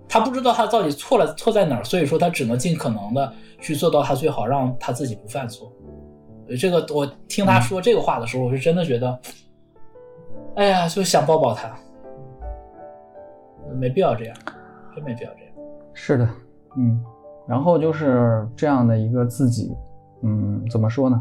[0.08, 5.70] 他不知道他到底错了错在哪儿，所以说他只能尽可能的去做到他最好，让他自己不犯错。
[6.58, 9.18] 这个我听他说这个话的时候，我是真的觉得，
[10.54, 11.76] 哎呀，就想抱抱他。
[13.78, 14.36] 没必要这样，
[14.94, 15.54] 真没必要这样。
[15.92, 16.26] 是的，
[16.78, 17.04] 嗯，
[17.46, 19.76] 然后就是这样的一个自己，
[20.22, 21.20] 嗯，怎么说呢？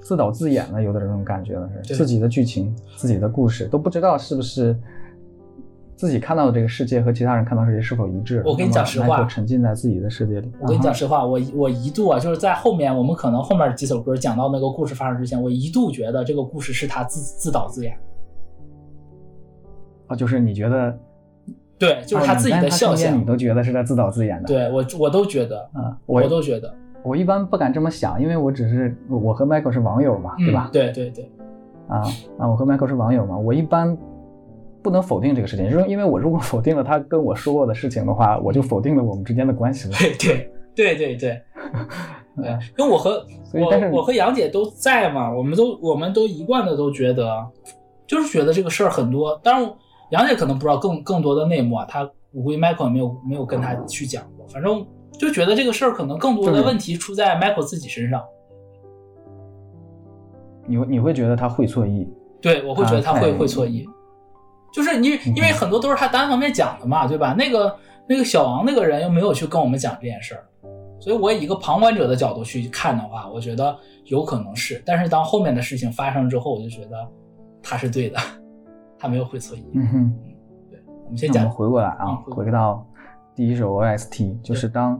[0.00, 4.74] 自导自演了，有点这种感觉了，是自己的剧情、自己的故事都不知道是不是
[5.96, 8.42] 自己看到的这个世界和其他人看到世界是否一致。
[8.44, 10.52] 我跟你讲实话，沉浸在自己的世界里。
[10.60, 17.96] 我跟你讲实话，我我一度啊，就是在后面我们可能后面几首歌讲到那个故事发生之前，我一度觉得这个故事是他自自导自演。
[20.06, 20.96] 啊，就是你觉得？
[21.78, 24.48] 对，就是他自己的笑点，你都觉得是在自导自演的。
[24.48, 26.72] 对我，我都觉得，啊，我都觉得。
[27.02, 30.70] 我一般不敢这么想，因为我只是我和 Michael 是网友嘛，对吧？
[30.72, 31.30] 对对对，
[31.86, 31.98] 啊
[32.38, 33.96] 啊，我和 Michael 是网友嘛，我一般
[34.86, 39.96] 不能否定这个事情，因为因为我如果否定了他跟我说过的事情的话，我就否定了我们之间的关系了。
[39.98, 41.42] 对对对对对，
[42.40, 47.44] 对，因为我和我我和杨姐都在嘛，我们都我们都一贯的都觉得，
[48.06, 49.72] 就是觉得这个事儿很多，当然
[50.12, 54.86] 杨姐可能不知道更更多的内幕啊，她我估计 Michael 没有没有跟她去讲过，反正。
[55.18, 58.22] 就觉得这个事儿可能更多的问题出在 Michael 自己身上。
[60.66, 62.06] 你你会觉得他会错意？
[62.38, 63.88] 对，我会觉得他会会错意。
[64.76, 67.32] 就是你因为很多都是他单方面讲的嘛，对吧？
[67.32, 67.74] 那个
[68.06, 70.44] 那个小王那个人又没有去跟我们讲这件事儿，
[71.00, 74.82] 所以我以一个旁观者的角度去看的话，我觉得有可能是。
[74.84, 77.08] 但是当后面的事情发生之后，我就觉得
[77.62, 78.18] 他是对的，
[78.98, 79.64] 他没有会错意。
[79.72, 80.14] 嗯哼，
[80.70, 81.50] 对，我们先讲。
[81.50, 82.86] 回过来啊，回到。
[83.34, 84.98] 第一首 OST 就是当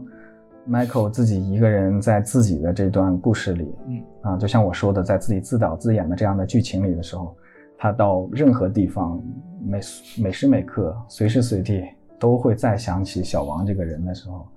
[0.69, 7.35] Michael 自己一个人在自己的这段故事里，嗯啊，就像我说的，在自己自导自演的这样的剧情里的时候，
[7.79, 9.19] 他到任何地方
[9.61, 9.79] 每
[10.17, 11.83] 每时每刻、随时随地
[12.19, 14.47] 都会再想起小王这个人的时候，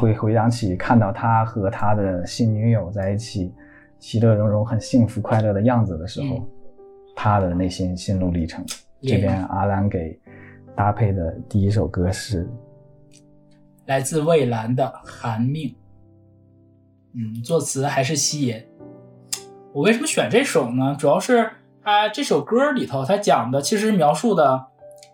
[0.00, 3.52] 会回想起看到他和他的新女友在一起，
[3.98, 6.48] 其乐融融、很幸福快乐的样子的时候，
[7.14, 8.64] 他的内心心路历程。
[9.02, 10.18] 这边阿兰给
[10.74, 12.48] 搭配的第一首歌是
[13.84, 15.68] 来自蔚蓝的《寒命》，
[17.14, 18.66] 嗯，作词还是西野。
[19.72, 20.96] 我为什么选这首呢？
[20.98, 21.48] 主要是
[21.86, 24.66] 他这首歌里头，他讲的其实描述的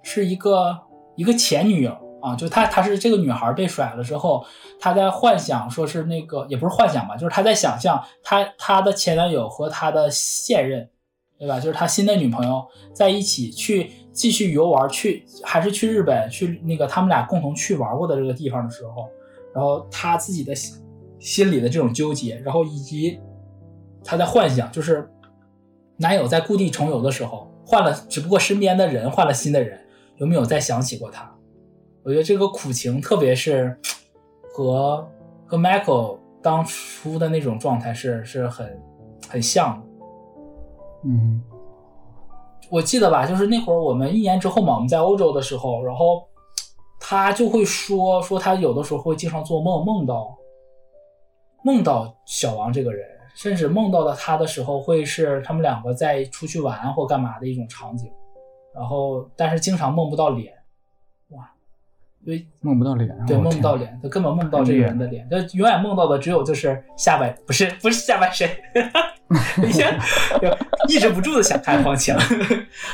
[0.02, 0.74] 是一个
[1.16, 4.42] 一个前女友啊，就他他是这个女孩被甩了之后，
[4.80, 10.88] 他在幻想说是那个也不是幻想吧，就是他在想象他他的前男友和他的现任，
[11.38, 11.60] 对吧？
[11.60, 19.10] 就是他新的女朋友在一起去继续游玩，去还是去日本去那个他们俩共同去玩过的这个地方的时候，
[19.54, 20.54] 然后他自己的
[21.18, 23.20] 心里的这种纠结，然后以及。
[24.04, 25.08] 他在幻想，就是
[25.98, 29.78] 男友在故地重游的时候换了，只不过身边的人换了新的人，
[30.16, 31.32] 有没有再想起过他？
[32.02, 33.78] 我觉得这个苦情，特别是
[34.52, 35.08] 和
[35.46, 38.82] 和 Michael 当初的那种状态是是很
[39.28, 39.86] 很像的。
[41.04, 41.40] 嗯，
[42.70, 46.26] 我记得吧，就是那会儿我们一年之后嘛，我们在欧洲的时候，然后
[46.98, 50.36] 他就会说说他有的时候会经常做梦，梦到
[51.62, 53.08] 梦到小王这个人。
[53.34, 58.10] 甚至梦到了他的时候，会是他们两个在出去玩或干嘛的一种场景，
[58.74, 60.52] 然后但是经常梦不到脸，
[61.30, 61.50] 哇，
[62.24, 68.48] 因为，梦不到脸，对，梦不到脸，他根本梦不到这个人的脸，他永远梦到的只有就是下半，不是不是下半身，
[69.66, 69.98] 以前
[70.88, 72.18] 抑制不住的想看黄强，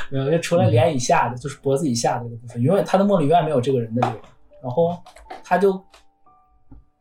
[0.09, 4.15] 没有，就除了脸以下的，就是脖子以下的这个部分，永远他的梦里永远没有这个人的脸，
[4.63, 4.97] 然后
[5.43, 5.83] 他就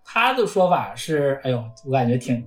[0.04, 2.44] 他的说法是，哎呦，我感觉挺。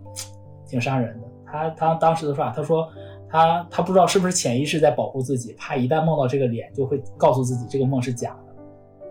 [0.71, 1.27] 挺伤人的。
[1.45, 2.89] 他他当时的说法，他说
[3.29, 8.55] 他他不知道是不是潜意识在保护自己，怕一旦梦到这个脸，就会告诉自己这个梦是假的。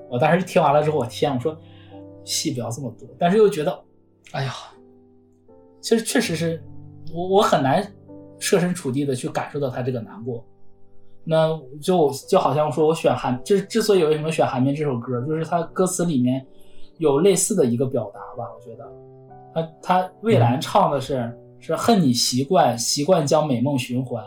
[0.08, 1.54] 我当时听完了之后，我天，我说
[2.24, 3.78] 戏不要这么多，但是又觉得，
[4.32, 4.52] 哎呀，
[5.82, 6.64] 其实确实是
[7.14, 7.86] 我我很难
[8.38, 10.42] 设身处地的去感受到他这个难过。
[11.22, 11.48] 那
[11.82, 16.46] 就就好像说我选韩，就是之所以为什么选《韩冰》这首歌，就是他歌词里面
[16.96, 18.50] 有类似的一个表达吧。
[18.56, 18.90] 我觉得
[19.52, 21.30] 他他蔚蓝唱的是。
[21.60, 24.24] 是恨你习惯习惯将美梦循环，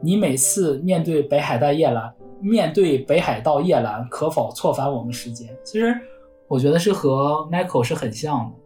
[0.00, 5.48] 你每次面对北海道夜蓝，面对北海道夜蓝，可否错返我们时间？
[5.64, 5.92] 其实
[6.46, 8.56] 我觉得是和 Michael 是很像的，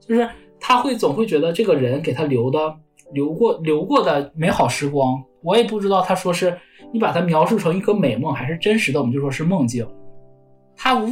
[0.00, 0.26] 就是
[0.58, 2.74] 他会总会觉得这个人给他留的
[3.12, 6.58] 留过留过的美好时光，我也不知道他说是
[6.94, 9.86] 你把它描述成一个美梦，还是真实的，我们就说是梦境。
[10.74, 11.08] 他无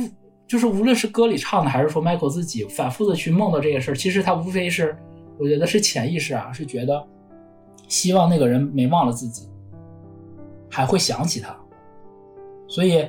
[0.48, 4.96] 就是无论是歌里唱的，还是说 Michael 自己反复的去梦到这些事儿，其实他无非是。
[5.40, 7.02] 我觉得是潜意识啊，是觉得
[7.88, 9.48] 希望那个人没忘了自己，
[10.68, 11.56] 还会想起他。
[12.68, 13.08] 所以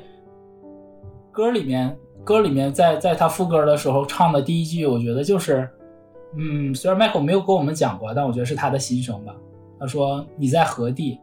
[1.31, 5.69] 歌里面，歌里面在在他副歌的时候唱的第一句，我觉得就是，
[6.37, 9.35] 嗯，虽然迈克没有跟我们讲过，但我觉得是他的心声吧。
[9.79, 11.19] 他说：“你在何地？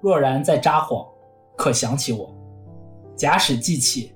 [0.00, 1.06] 若然在札幌，
[1.56, 2.32] 可想起我？
[3.16, 4.12] 假使记起，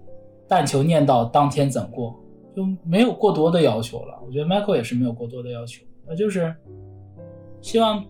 [0.46, 2.14] 但求念到当天怎过？”
[2.54, 4.18] 就没有过多的要求了。
[4.26, 5.82] 我觉得 Michael 也是没有过多的要求。
[6.08, 6.54] 那就是
[7.60, 8.04] 希望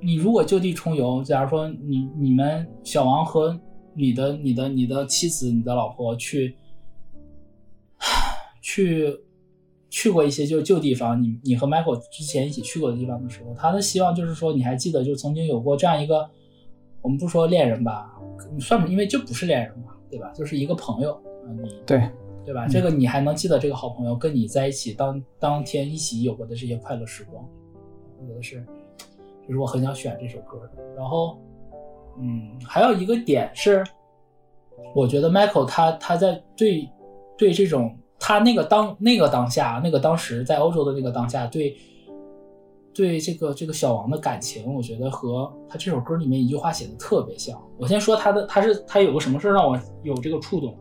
[0.00, 3.58] 你如果就地重游，假如说你你们小王和
[3.94, 6.56] 你的你的你的妻子、你的老婆去
[8.60, 9.16] 去
[9.88, 16.28] 去过一些就旧地方，你你和 Michael 之前一起去过的地方的时候，他的希望就是说你还记得就曾经有过这样一个，
[17.00, 18.12] 我们不说恋人吧，
[18.58, 20.32] 算不因为就不是恋人嘛，对吧？
[20.34, 22.10] 就是一个朋友啊，你对。
[22.46, 22.66] 对吧？
[22.68, 27.44] 这个你还能记得这个好朋友跟你在一起当当天一起有过的这些快乐时光？
[28.20, 28.64] 我觉得是，
[29.46, 30.94] 就是我很想选这首歌的。
[30.96, 31.38] 然后，
[32.20, 33.84] 嗯，还有一个点是，
[34.94, 36.88] 我觉得 Michael 他他在对
[37.36, 41.76] 对这种他那个当那个当下那个当时在欧洲的那个当下对
[42.94, 47.60] 对这个这个小王的感情，我觉得和他这首歌里面一句话写的特别像。
[47.76, 50.78] 我先说他的，他是他有个什么事让我有这个触动。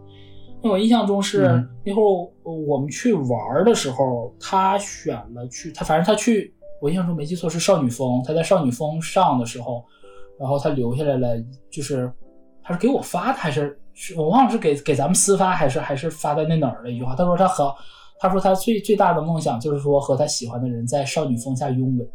[0.69, 2.05] 我印象中是那会儿
[2.43, 8.23] 我们去玩的时候，他选了去他，反正他去，我印象中没记错是少女峰。
[8.25, 9.83] 他在少女峰上的时候，
[10.39, 11.35] 然后他留下来了，
[11.71, 12.11] 就是
[12.63, 13.79] 他是给我发的还是
[14.17, 17.15] 我忘了是给给咱们私发还是还是发在那哪儿的一句话。
[17.15, 17.75] 他说他和
[18.19, 22.07] 他说他最最大的梦想就是说和他喜欢的人在少女峰下拥吻。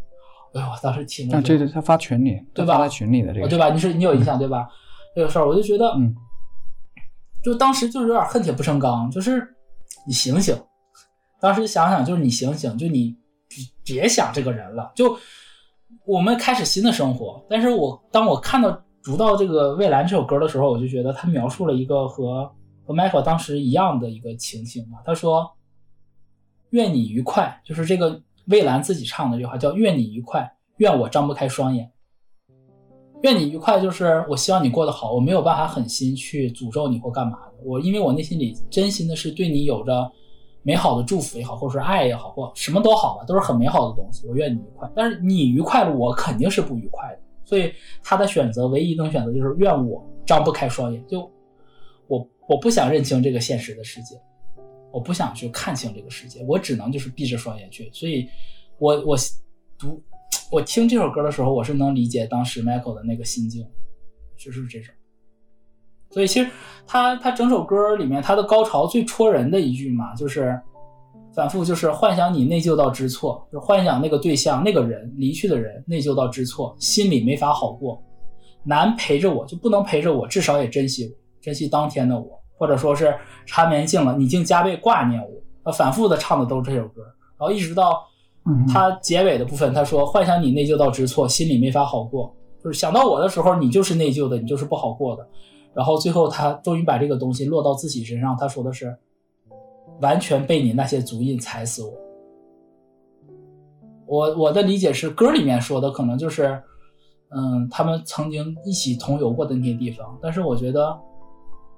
[0.54, 2.78] 哎呦，我当时听了，这个他发群里对吧？
[2.78, 3.70] 发群里的这个对吧？
[3.70, 4.68] 你是你有印象对吧？
[5.14, 6.14] 这个事儿我就觉得嗯。
[7.42, 9.46] 就当时就是有点恨铁不成钢，就是
[10.07, 10.57] 你醒醒，
[11.40, 13.16] 当时想想就是你醒醒，就你
[13.85, 14.92] 别别想这个人了。
[14.94, 15.18] 就
[16.05, 22.44] 我们开始新的生活，但是我当我看到读到这个《蔚蓝》这首歌的时候，我就觉得他描述了一个和
[22.85, 24.98] 和 Michael 当时一样的一个情形嘛。
[25.05, 25.50] 他说
[26.70, 31.90] ：“愿你愉快。”就是这个蔚蓝自己唱的这句话，叫“愿你愉快，愿我张不开双眼。”
[33.22, 37.52] 愿你愉快，就是我希望你过得好，我没有办法狠心去诅咒你或干嘛的。
[37.62, 40.11] 我因为我内心里真心的是对你有着
[40.62, 44.26] 美好的祝福也好，或者说爱也好，或什么都好吧，都是很美好的东西。
[44.26, 47.20] 我愿你愉快，但是你愉快了，我肯定是不愉快的。
[47.44, 47.70] 所以
[48.02, 51.30] 他的选择，唯一能选择就是愿我张不开双眼，就
[52.06, 54.18] 我我不想认清这个现实的世界，
[54.90, 57.90] 我不想去看清这个世界，我只能就是闭着双眼去。
[57.92, 58.26] 所以，
[58.78, 59.16] 我我
[59.78, 60.02] 读。
[60.50, 63.64] 我听这首歌的时候，我是能理解当时 Michael 的那个心境，
[64.36, 64.92] 就是这种。
[66.10, 66.50] 所以其实
[66.88, 70.60] 他他整首歌里面他的高潮最戳人的一句嘛，就是
[71.32, 78.02] 反复就是幻想你内疚到知错，就幻想那个对象那个人离去的人内疚到知错，心里没法好过，
[78.64, 82.26] 难陪着我就不能陪着我，至少也珍惜我，珍惜当天的我，
[82.58, 83.14] 或者说是
[83.46, 85.72] 缠绵尽了，你竟加倍挂念我。
[85.72, 87.02] 反复的唱的都是这首歌，
[87.38, 88.04] 然后一直到。
[88.66, 92.35] 他结尾的部分，他说：“幻想你内疚到知错，心里没法好过。
[92.62, 95.26] 就是想到我的时候，你就是内疚的，你就是不好过的。
[95.74, 98.96] 然后最后他终于把这个东西落到自己身上，他说的是：
[100.00, 101.92] 完全被你那些足印踩死我。
[104.07, 106.61] 我我的理解是，歌里面说的可能就是，
[107.29, 110.18] 嗯，他们曾经一起同游过的那些地方。
[110.20, 110.98] 但是我觉得，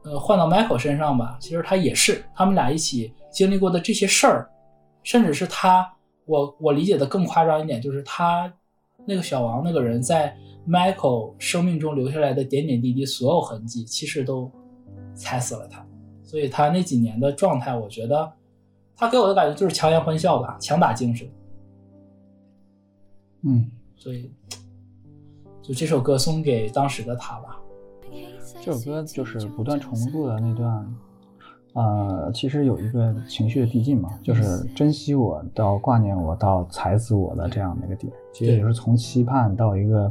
[0.04, 4.48] 呃，换到 Michael 身上吧，其实他也是他们俩一起经历过的这些事儿，
[5.02, 5.86] 甚至是他。”
[6.26, 8.52] 我我理解的更夸张一点，就是他
[9.06, 10.36] 那个小王那个人在
[10.68, 14.50] Michael 生命中留下来的点点滴滴，所有痕迹其实都
[15.14, 15.84] 踩死了他。
[16.22, 18.32] 所以他那几年的状态，我觉得
[18.96, 21.28] 他给我的感觉就是强颜欢笑吧，强打精神。
[23.42, 24.32] 嗯，所以
[25.60, 27.58] 就这首歌送给当时的他吧。
[28.62, 30.94] 这首歌就是不断重复的那段。
[31.74, 40.10] 呃，其实有一个情绪的递进嘛，就是珍惜我到挂念我到踩死我的这样的一个点，其实也是从期盼到一个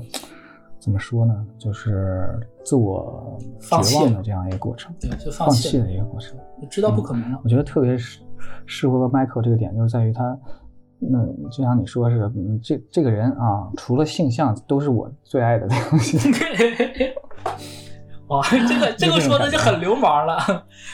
[0.79, 3.37] 怎么说呢，就是自我
[3.83, 6.35] 绝望的这样一个过程，对，就放弃的一个过程，
[6.69, 7.39] 知道不可能了。
[7.43, 8.21] 我觉得特别适
[8.65, 10.35] 适合 Michael 这个点，就是在于他，
[10.97, 16.17] 那就像你说是，嗯，这这个人啊，除了性向都是我最爱的东西。
[18.31, 20.37] 哇， 这个这个说的就很流氓了，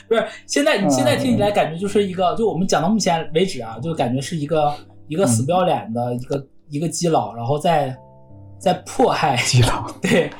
[0.07, 0.25] 不是？
[0.47, 4.73] 现在你现在听起来感觉就是一个，就我们讲到目前为止啊，就感觉是一个
[5.07, 7.95] 一个死不要脸的一个一个基佬，然后在
[8.57, 10.31] 在迫害基佬，对，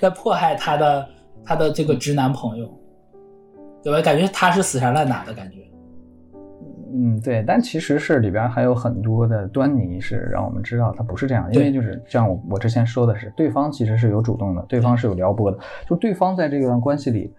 [0.00, 1.06] 在迫害他的
[1.44, 2.66] 他的这个直男朋友，
[3.84, 4.00] 对吧？
[4.00, 5.58] 感觉他是死缠烂打的感觉。
[6.98, 17.30] 嗯，对，但其实是里边还有很多的端倪是让我们知道他不是这样，因为就是像我我之前说的是，对方其实是有主动的，对方是有撩拨的，就对方在这段关系里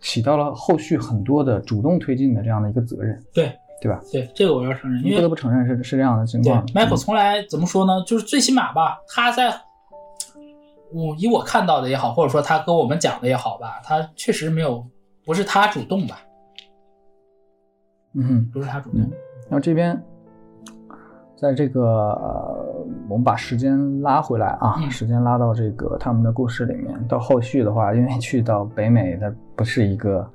[0.00, 3.98] 起到了后续很多的主动推进的这样的一个责任，对对吧？
[4.12, 6.66] 对，这个我要承认，不得不承认是是这样的情况。
[6.68, 8.02] Michael 从来怎么说呢？
[8.06, 9.50] 就是最起码吧，他在
[10.92, 14.86] 我以我看到的也好，或者说他跟我们讲的也好吧，他确实没有
[15.24, 16.20] 不是他主动吧。
[18.14, 19.00] 嗯，不是他主动。
[19.00, 20.00] 然后这边，
[21.36, 27.06] 在这个呃，我们把时间拉回来啊，时间拉到这个他们的故事里面。
[27.08, 30.28] 到后续的话，因为去到北美，它不是一个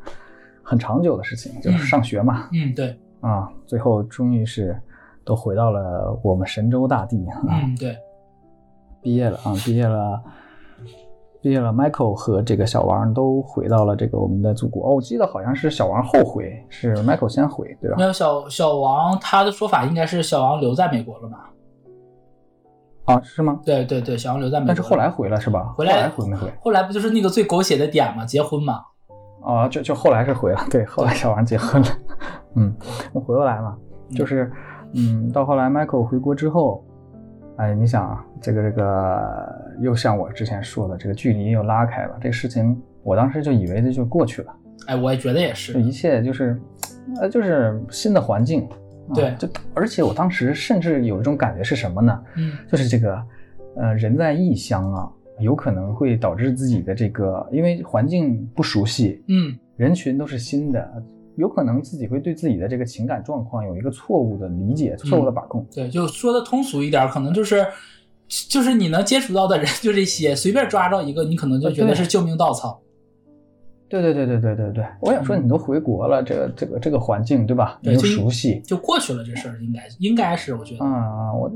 [0.63, 2.49] 很长久的事情，就是上学嘛。
[2.53, 2.97] 嗯，对。
[3.21, 4.79] 啊，最后终于是
[5.23, 7.25] 都回到了我们神州大地。
[7.49, 7.97] 嗯，对。
[9.01, 10.21] 毕业了啊，毕业了。
[11.45, 14.89] 毕业了，Michael 和这个小王都回到了这个我们的祖国。
[14.89, 17.97] 哦，我记得好像是小王后回，是 Michael 先回，对吧？
[17.99, 21.51] 没有小小王，他的说法应该是小王留在美国了吧？
[23.05, 23.59] 啊，是吗？
[23.63, 24.67] 对对对，小王留在美国。
[24.69, 25.71] 但是后来回了是吧？
[25.77, 26.51] 回来回没回？
[26.59, 28.25] 后来不就是那个最狗血的点吗？
[28.25, 28.81] 结婚嘛？
[29.43, 31.87] 啊，就就后来是回了，对，后来小王结婚了。
[32.57, 32.75] 嗯，
[33.13, 33.77] 我回过来嘛，
[34.17, 34.51] 就是
[34.95, 36.83] 嗯，到后来 Michael 回国之后。
[37.57, 42.17] 哎，你想啊，这个这个又像我之前说的，这个距离又拉开了。
[42.21, 44.53] 这个事情，我当时就以为这就过去了。
[44.87, 46.59] 哎，我也觉得也是，一切就是，
[47.21, 48.67] 呃，就是新的环境。
[49.13, 52.23] 对，就而且我当时甚至有一种感觉是什么呢？
[52.35, 53.23] 嗯，就是这个，
[53.77, 61.03] 呃，人在异乡啊，有可能会导致自己的这个，因为环境不熟悉，嗯，人群都是新的。
[61.37, 65.65] 有可能自己会对自己的这个情感状况有一个错误的理解，错误的把控。
[65.73, 67.65] 对，就说的通俗一点，可能就是，
[68.49, 72.81] 就是你能接触到的人 就这些，随便抓着一个，你可能就觉得是救命稻草。
[73.87, 77.79] 对对对对对对对，我想说，你都回国了，这个这个这个环境，对吧？
[77.81, 79.23] 你又熟悉，就过去了。
[79.23, 80.83] 这事儿应该应该是，我觉得。
[80.83, 81.51] 啊啊，我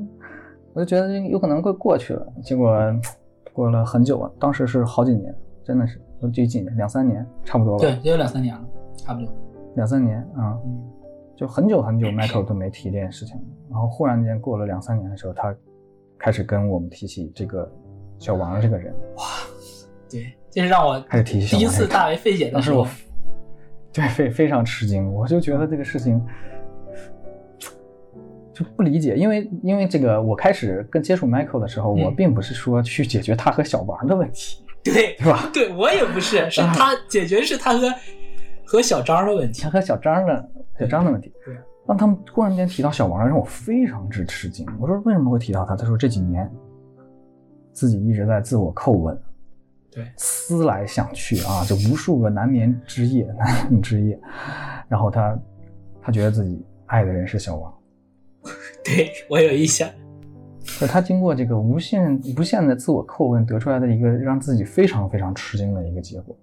[0.73, 2.71] 我就觉得有可能会过去了，结果。
[3.51, 7.81] 过了很久了，当时是好几年，真的是都几几年，两三年差不多吧。
[7.81, 8.61] 对，也有两三年了，
[8.95, 9.29] 差不多。
[9.75, 10.81] 两三年啊，嗯，
[11.35, 13.35] 就很久很久，Michael 都没提这件事情，
[13.69, 15.55] 然后忽然间过了两三年的时候，他
[16.17, 17.71] 开始跟我们提起这个
[18.17, 18.93] 小王这个人。
[19.17, 19.23] 哇，
[20.09, 22.85] 对，这是让我开始提起第一次大为费解的时候，
[23.93, 26.21] 对，非非常吃惊，我就觉得这个事情。
[28.51, 35.49] 就不理解，因为因为这个，我开始跟接触 Michael 的时候，我并不是说去解决他和小王的问题，对对吧？
[35.53, 37.87] 对我也不是，是他解决是他和
[38.71, 41.33] 和小张的问题，和小张的小张的问题。
[41.43, 41.57] 对，
[41.87, 44.63] 当他们忽然间提到小王，让我非常之吃惊。
[44.79, 45.75] 我说为什么会提到他？
[45.75, 46.47] 他说这几年
[47.73, 49.19] 自己一直在自我叩问，
[49.89, 54.19] 对，思来想去啊，就无数个难眠之夜， 难眠之夜。
[54.87, 55.35] 然后他
[55.99, 57.73] 他觉得自己爱的人是小王。
[58.85, 59.89] 对我有印象，
[60.79, 66.37] 可他经过这个无限无限的自我叩问得出来的一个让自己非常非常吃惊的一个结果。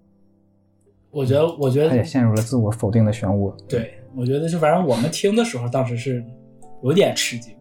[1.16, 3.50] 我觉得，我觉得他也陷入了自我否定的漩涡。
[3.66, 6.22] 对，我觉得就反正我们听的时候，当时是
[6.82, 7.56] 有点吃惊。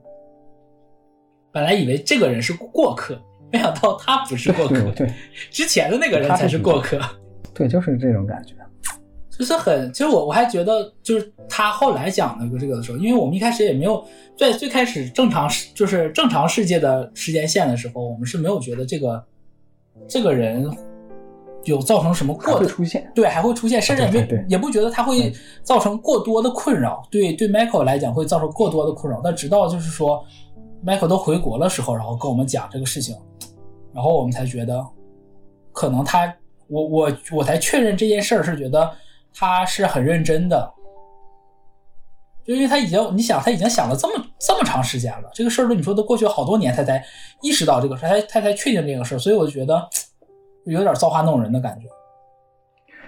[1.54, 3.18] 本来以为这个人是过客，
[3.50, 5.10] 没想到他不是过客，对，
[5.50, 7.00] 之前的那个人才是过客。
[7.54, 8.54] 对，就是这种感觉。
[9.32, 14.06] 就是很，其实我我还觉得，就是他后来讲那个这个的时候，因为我们一开始也没有
[14.38, 19.26] 在最开始正常世，就是正常世界的时间线的时候，我们是没有觉得这个
[20.10, 20.70] 这个人
[21.66, 29.22] 有造成什么过的出现，对，还会出现，甚至也没也不觉得他会造成过多的困扰，对对，Michael 来讲会造成过多的困扰。
[29.24, 30.26] 但直到就是说
[30.86, 33.16] Michael 都回国了时候，然后跟我们讲这个事情，
[33.94, 34.86] 然后我们才觉得，
[35.72, 36.34] 可能他，
[36.68, 38.92] 我我我才确认这件事儿是觉得。
[39.38, 40.74] 他是很认真的，
[42.48, 47.04] 就因为他已经，你想他已经想了这么这么长时间了，这个事儿都你说都过去好多年，他才
[47.42, 49.90] 意识到这个事儿，他他才确定这个事儿，所以我就觉得
[50.66, 51.88] 有点造化弄人的感觉。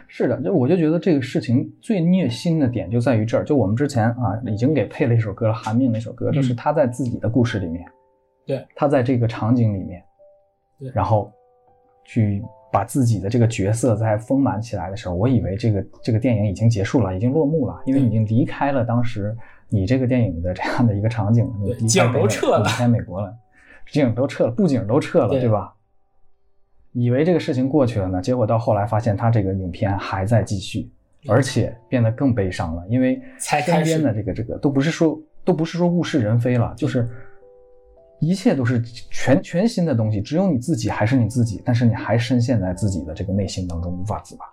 [0.08, 7.86] 是的，就我就觉得这个事情最虐心的点就在于这儿，就我们之前啊已经给配了一首歌了，《寒命》那首歌，就是他在自己的故事里面，
[8.46, 10.04] 对，他在这个场景里面，
[10.80, 11.32] 对，然后
[12.06, 12.44] 去。
[12.70, 19.36] 把自己的这个角色在丰满起来的时候，我以为这个这个电影已经结束了，已经落幕了，因为已经离开了当时
[19.70, 21.50] 你这个电影的这样的一个场景，
[21.88, 23.34] 景都撤了，离开美国了，
[23.90, 25.74] 景都撤了，布景都撤了，对吧？
[27.00, 30.90] 以为这个事情过去了呢，结果到后来发现他这个影片还在继续，
[31.28, 37.08] 而且变得更悲伤了，因为身边的这个这个都不是说都不是说物是人非了，就是。
[38.20, 38.82] 一切都是
[39.12, 44.46] 全全新的东西，只有你自己还是你自己，但是你还深陷在自己的这个内心当中无法自拔。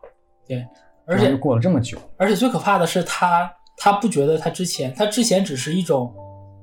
[0.46, 0.62] 对，
[1.06, 6.14] 而且过了这么久，而且最可怕的是他，他不觉得他之前，他之前只是一种，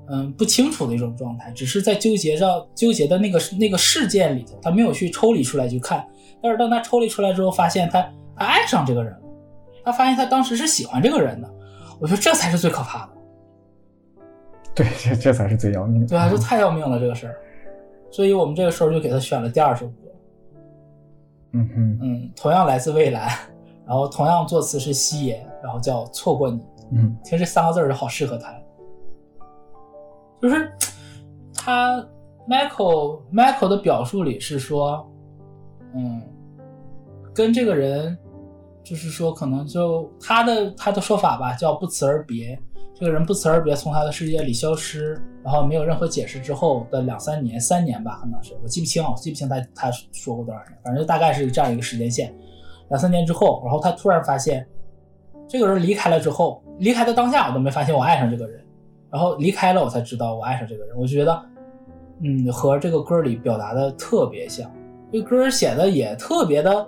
[0.09, 6.05] 嗯，不清楚的一种状态，只是在纠结上纠结的那个那个事件里头，他没有去抽离出来去看。
[6.41, 8.01] 但是当他抽离出来之后，发现他
[8.35, 9.19] 他爱上这个人了，
[9.85, 11.49] 他发现他当时是喜欢这个人的。
[11.99, 13.11] 我觉得这才是最可怕的。
[14.73, 16.07] 对，这这才是最要命的。
[16.07, 17.37] 对啊，这 太要命了这个事儿，
[18.09, 19.93] 所以我们这个时候就给他选了第二首歌。
[21.53, 23.37] 嗯哼，嗯，同样来自未来，
[23.85, 26.61] 然后同样作词是西野，然后叫错过你。
[26.93, 28.57] 嗯，其实这三个字儿就好适合他，
[30.41, 30.71] 就是
[31.53, 32.05] 他
[32.47, 35.07] Michael Michael 的表述里是说，
[35.93, 36.21] 嗯，
[37.33, 38.17] 跟这个人，
[38.83, 42.59] 就是说可能就他的他的说法吧，叫不辞而别。
[42.93, 52.31] 这个人不辞而别，从他的世界里消失，然后没有任何解释之后的两三年、三年吧，可能是我记不清，我记不清他他说过多少年，反正大概是这样一个时间线。
[52.89, 54.67] 两三年之后，然后他突然发现，
[55.47, 58.63] 这个人离开了之后，离开的当下我都没发现我爱上这个人，
[59.11, 60.95] 然后离开了我才知道我爱上这个人。
[60.97, 61.41] 我就觉得，
[62.21, 64.71] 嗯，和这个歌里表达的特别像，
[65.11, 66.87] 这歌写的也特别的，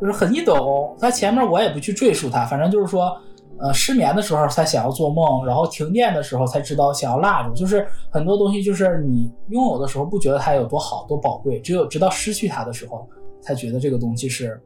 [0.00, 0.96] 就是很易懂。
[1.00, 3.14] 他前面我也不去赘述他，反正就是说。
[3.58, 13.08] 呃，失眠的时候才想要做梦，然后停电的时候才知道想要蜡烛，就是很多东西，就是你拥有的时候不觉得它有多好多宝贵，只有直到失去它的时候，
[13.40, 14.62] 才觉得这个东西是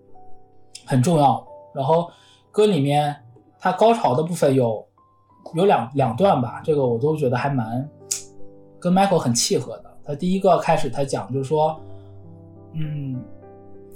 [0.84, 1.46] 很重要。
[1.72, 2.10] 然后
[2.50, 3.14] 歌里面
[3.60, 4.84] 它高潮的部分有
[5.54, 7.88] 有两两段吧，这个我都觉得还蛮
[8.78, 9.84] 跟 Michael 很契合的。
[10.04, 11.80] 他第一个开始他讲就是说，
[12.74, 13.22] 嗯，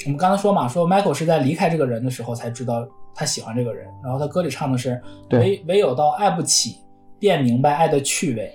[0.05, 2.87] 我们刚才说嘛，说 Michael 是在离开这个人的时候才知道。
[3.17, 6.79] 他喜欢这个人，然后他歌里唱的是唯唯有到爱不起，
[7.17, 8.53] 便明白爱的趣味。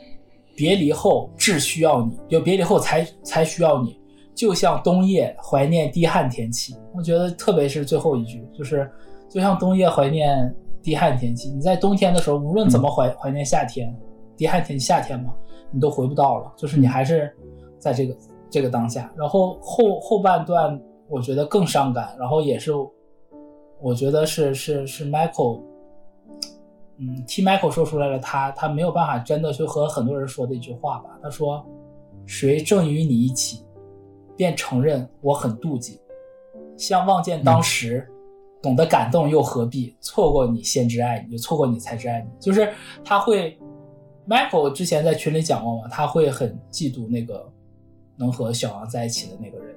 [0.54, 3.98] 别离后只需要你，就别离后才才需要你。
[4.36, 8.92] 就像冬夜怀念低旱天气，我觉得特别是最后一句，就是
[9.30, 11.50] 就像冬夜怀念低旱天气。
[11.50, 13.94] 你在冬天的时候，无论怎么怀怀念夏天，
[14.36, 15.34] 低旱天气夏天嘛，
[15.72, 17.36] 你都回不到了，就是你还是
[17.78, 18.18] 在这个
[18.50, 22.72] 这个当下，然后后后半段我觉得更伤感，然后也是
[23.82, 25.62] 我觉得是是是 Michael，
[26.98, 31.66] 嗯，替 Michael 说出来了，他他没有办法真的去和很多人说的一句话吧，他说
[32.28, 33.66] ：“谁正与你一起，
[34.36, 36.02] 便承认我很妒忌，
[36.78, 38.06] 像望见当时。”
[38.62, 42.30] 懂得感动又何必错过你先知爱你，就错过你才知爱你。
[42.40, 42.70] 就是
[43.06, 43.58] 他会
[44.28, 47.50] ，Michael 之前在群里讲过嘛，他会很嫉妒那个
[48.18, 49.74] 能和小王在一起的那个人。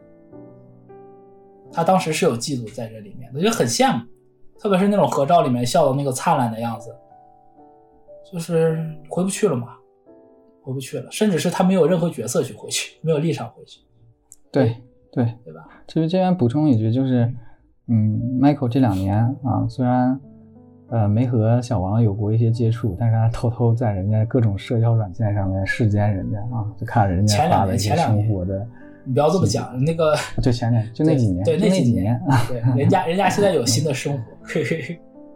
[1.70, 4.04] 他当时是有嫉妒在这里面的，就很羡慕，
[4.58, 6.92] 特别是那种合照里面笑的那个灿烂的样子，
[8.32, 9.76] 就是回不去了嘛，
[10.60, 13.80] 回不去了，甚至是他没有任何角色去回去，没有立场回去。
[14.50, 14.76] 对
[15.12, 15.68] 对对吧？
[15.86, 17.24] 其实这边补充一句就是。
[17.26, 17.36] 嗯
[17.88, 20.18] ，Michael 这两年啊，虽然
[20.88, 28.66] 呃没和小王有过一些接触，但是他偷偷在人家各种社交软件上面视奸人家啊，就看人家发的一些生活的。
[29.04, 34.22] 你不要这么讲，那个就前年就那几年，对那几年，对人家人家现在有新的生活，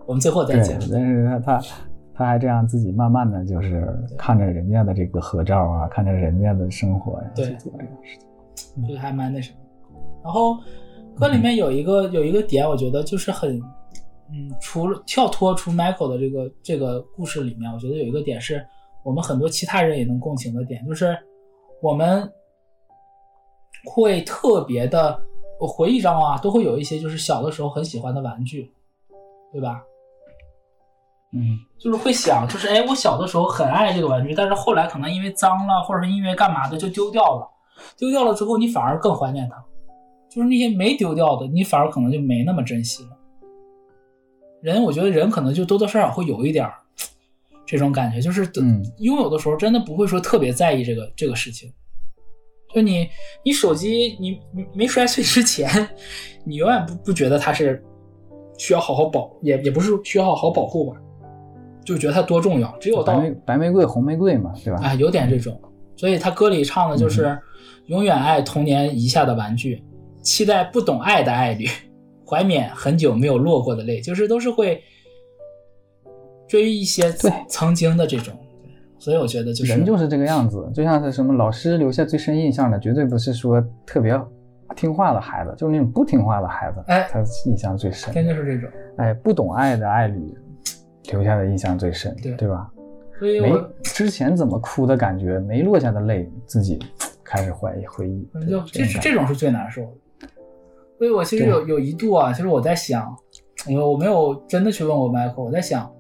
[0.07, 0.79] 我们最后再讲。
[0.93, 1.63] 但是他他
[2.15, 8.19] 他还这样自己慢慢的就是看着人家的这个合照啊，看着人家的生活呀，去做这个事
[8.55, 9.57] 情，就还蛮那什么。
[10.23, 10.57] 然后。
[11.19, 13.59] 歌里面有一个有一个点，我觉得就是很，
[14.31, 18.65] 嗯，除了跳脱出 Michael 的这个这个故事里面，我觉得有一个点是
[19.03, 21.17] 我们很多其他人也能共情的点，就是
[21.81, 22.31] 我们
[23.85, 25.19] 会特别的
[25.59, 28.71] 回忆中啊，都会有一些就是小的时候很喜欢的玩具，
[29.53, 29.83] 对吧？
[31.33, 37.49] 嗯，就是会想，就是哎，我小的时候很爱这个玩具，但是后来可能因为脏了，或者是因为干嘛的就丢掉了，
[37.97, 39.66] 丢掉了之后，你反而更怀念它。
[40.37, 43.09] 就是那些没丢掉的，你反而可能就没那么珍惜了。
[44.61, 46.69] 人，我觉得人可能就多多少少会有一点
[47.65, 48.47] 这种感觉，就是
[48.99, 51.73] 拥有的时候真的不会说特别在意这个这个事情。
[52.75, 53.09] 就你，
[53.43, 54.39] 你手机你
[54.75, 55.89] 没摔碎之前，
[56.45, 57.83] 你永远不不觉得它是
[58.59, 61.01] 需要好好保，也也不是需要好好保护吧，
[61.83, 62.77] 就觉得它多重要。
[62.77, 64.81] 只有到白玫瑰、红玫瑰嘛，对吧？
[64.83, 65.59] 啊，有点这种。
[65.97, 67.39] 所以他歌里唱的就是
[67.87, 69.83] 永远爱童年遗下的玩具。
[70.27, 71.67] 期待不懂爱的爱侣，
[72.27, 74.83] 怀缅很久没有落过的泪，就是都是会
[76.49, 77.13] 追一些
[77.49, 78.35] 曾经的这种，
[78.99, 84.21] 所以我觉得就是人就是这个样子，就像是什么老师留下最深印象的，绝对不是说特别
[84.75, 90.35] 听话的孩子，就是那种不听话的孩子，哎，他印象最深，真的是这种，哎，不懂爱的爱侣
[91.13, 92.69] 留下的印象最深，对对吧？
[93.21, 96.81] 所以没之前怎么哭的感觉，没落下的泪，自己
[97.23, 99.93] 开始怀疑回忆，就这这种是最难受的。
[100.99, 103.15] 所以我其实有有一度啊，其实我在想，
[103.69, 105.93] 我我没有真的去问过 Michael，我在想，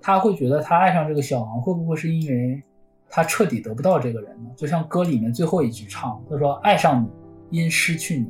[0.00, 2.62] 他会觉得他爱上这个小王，会不会是因为
[3.08, 4.50] 他彻底得不到这个人呢？
[4.56, 7.02] 就像歌里面最后一句唱，他说：“爱上
[7.50, 8.26] 你，因失去你，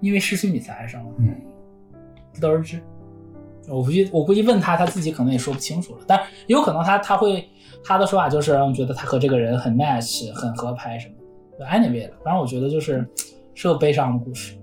[0.00, 1.34] 因为失去你才爱上了。”嗯，
[2.32, 2.80] 不得而知。
[3.68, 6.00] 我估计我估计问他，他自己可能也说不清楚了。
[6.06, 7.48] 但也有可能他他会
[7.84, 11.14] 他的说法就是让觉得他和这个人很 match，很合拍什么
[11.58, 11.66] 的。
[11.66, 13.06] Anyway 了，反正我觉得就是
[13.54, 14.56] 是个悲伤的故事。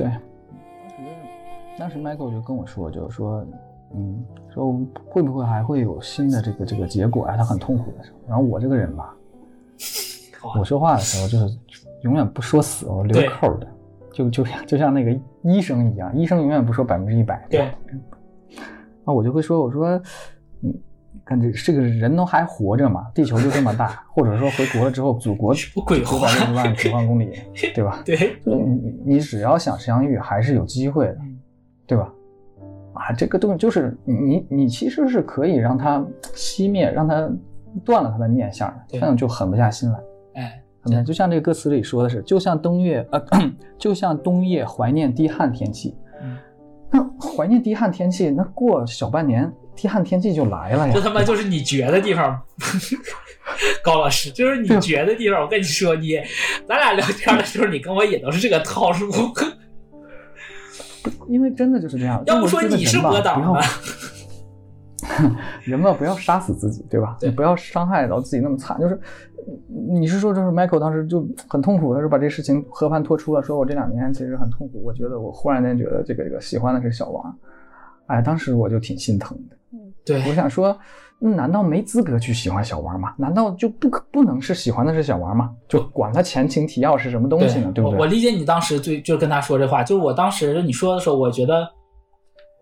[0.00, 0.10] 对，
[1.78, 3.44] 当时 Michael 就跟我说，就是说，
[3.94, 4.80] 嗯，说
[5.10, 7.36] 会不会还会有新的这个这个结果啊？
[7.36, 8.18] 他很痛苦的时候。
[8.26, 9.14] 然后我这个人吧，
[10.58, 11.58] 我说话的时候就是
[12.02, 13.66] 永远不说死，我留扣的，
[14.12, 17.46] 就就像就像那个医生一样，医生永远不说百分之一百。
[17.50, 17.70] 对，
[19.04, 20.00] 那我就会说，我说，
[20.62, 20.74] 嗯。
[21.24, 23.06] 看这这个人都还活着嘛？
[23.14, 25.60] 地球就这么大，或者说回国了之后，祖国 九
[26.20, 27.32] 百六十万平方公里，
[27.74, 28.02] 对吧？
[28.04, 31.18] 对，你你只要想相遇，还是有机会的，
[31.86, 32.12] 对吧？
[32.94, 36.04] 啊，这个东西就是你你其实是可以让它
[36.34, 37.30] 熄灭，让它
[37.84, 39.98] 断了它的念想的，这样就狠不下心来。
[40.34, 40.62] 哎，
[41.04, 43.22] 就像这个歌词里说的是，就像冬月呃，
[43.78, 45.96] 就像冬夜怀念低旱天气。
[46.90, 49.52] 那怀念低旱天气，那过小半年。
[49.76, 50.92] 低旱天气就来了呀！
[50.92, 52.38] 这他妈就是你绝的地方，
[53.82, 55.40] 高老师，就是你绝的地方。
[55.40, 56.20] 我跟你说，你
[56.68, 59.10] 咱俩聊天的时候，你跟我也都是这个套路。
[61.28, 62.22] 因为真的就是这样。
[62.26, 63.58] 要不说你是博导吗？
[65.62, 67.16] 人嘛，不要杀死自己，对吧？
[67.22, 68.78] 你不要伤害到自己那么惨。
[68.78, 69.00] 就是
[69.68, 74.82] 你是说，就是 Michael 当时就很痛苦，他说把这事情和盘托出了，说我这两年其实很痛苦。
[74.84, 77.38] 我觉得我忽然间觉得这个这个喜欢的是小王，
[78.06, 79.56] 哎，当时我就挺心疼的。
[80.04, 80.76] 对，我想说，
[81.18, 83.14] 难道没资格去喜欢小王吗？
[83.18, 85.54] 难道就不可不能是喜欢的是小王吗？
[85.68, 87.70] 就管他前情提要是什么东西呢？
[87.74, 87.98] 对不对？
[87.98, 91.68] 我理解你当时最就跟他说这话，就是我当时你说的时候，我觉得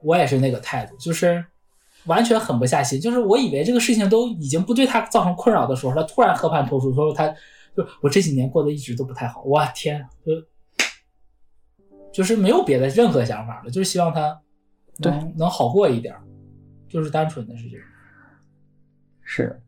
[0.03, 1.43] 我也是那个态度，就是
[2.07, 3.01] 完全狠不下心。
[3.01, 7.29] 就是我以为这个事情都已经不对他造成困扰的时候，他突然和盘托出说他
[7.77, 10.33] 就我这几年过得一直都不太好，我天，就
[12.13, 14.41] 就是没有别的任何想法了，就是希望他
[14.99, 16.15] 能能好过一点，
[16.89, 17.83] 就是单纯的是这个。
[19.23, 19.61] 是。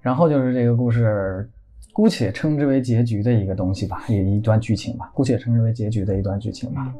[0.00, 1.48] 然后就是这个故事，
[1.92, 6.92] 姑且称之为结局的一个东西吧，也一段剧情吧，姑且称之为结局的一段剧情吧。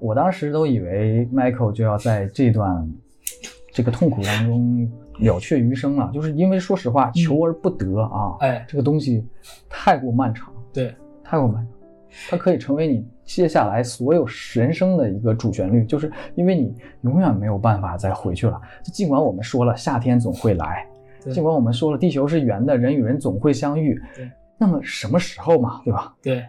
[0.00, 2.92] 我当时都以为 Michael 就要在这段
[3.72, 9.26] 这个痛苦当中了却余生了，就是因为说实话，求而不得啊，哎，这个东西
[9.68, 10.94] 太过漫长，对，
[11.24, 11.66] 太过漫长，
[12.30, 18.60] 它可以成为你接下来所有人生的一个主旋律，就是因为你永远没有办法再回去了。
[18.84, 20.86] 尽管我们说了夏天总会来。
[21.30, 26.12] 尽管我们说了地球是圆的，人与人总会相遇，对，那么什么时候嘛，对吧？
[26.20, 26.44] 对，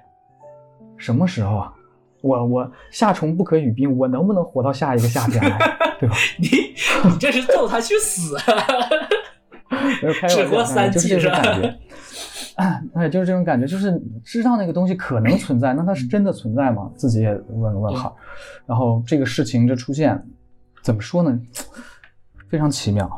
[0.97, 1.73] 什么时候啊？
[2.21, 5.59] 我我夏虫不可语冰，我能不能活到下一个夏天来，
[6.03, 6.17] 对吧？
[6.37, 6.49] 你
[7.09, 8.35] 你这是逗他去死，
[10.27, 11.79] 只活三季是感觉，
[12.55, 16.91] 哎，就是这种感觉，就是知道那个东西可能存在，那它是真的存在吗？
[16.97, 18.13] 自己也问问号。
[18.65, 20.21] 然后这个事情这出现，
[20.81, 21.39] 怎么说呢？
[22.49, 23.09] 非常奇妙。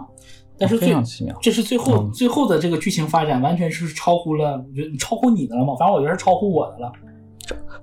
[0.59, 5.75] 但是最奇妙，这是最后最后的这个剧情发展，完全是超乎了，我觉得超乎你的了嘛？
[5.75, 6.93] 反正我觉得是超乎我的了，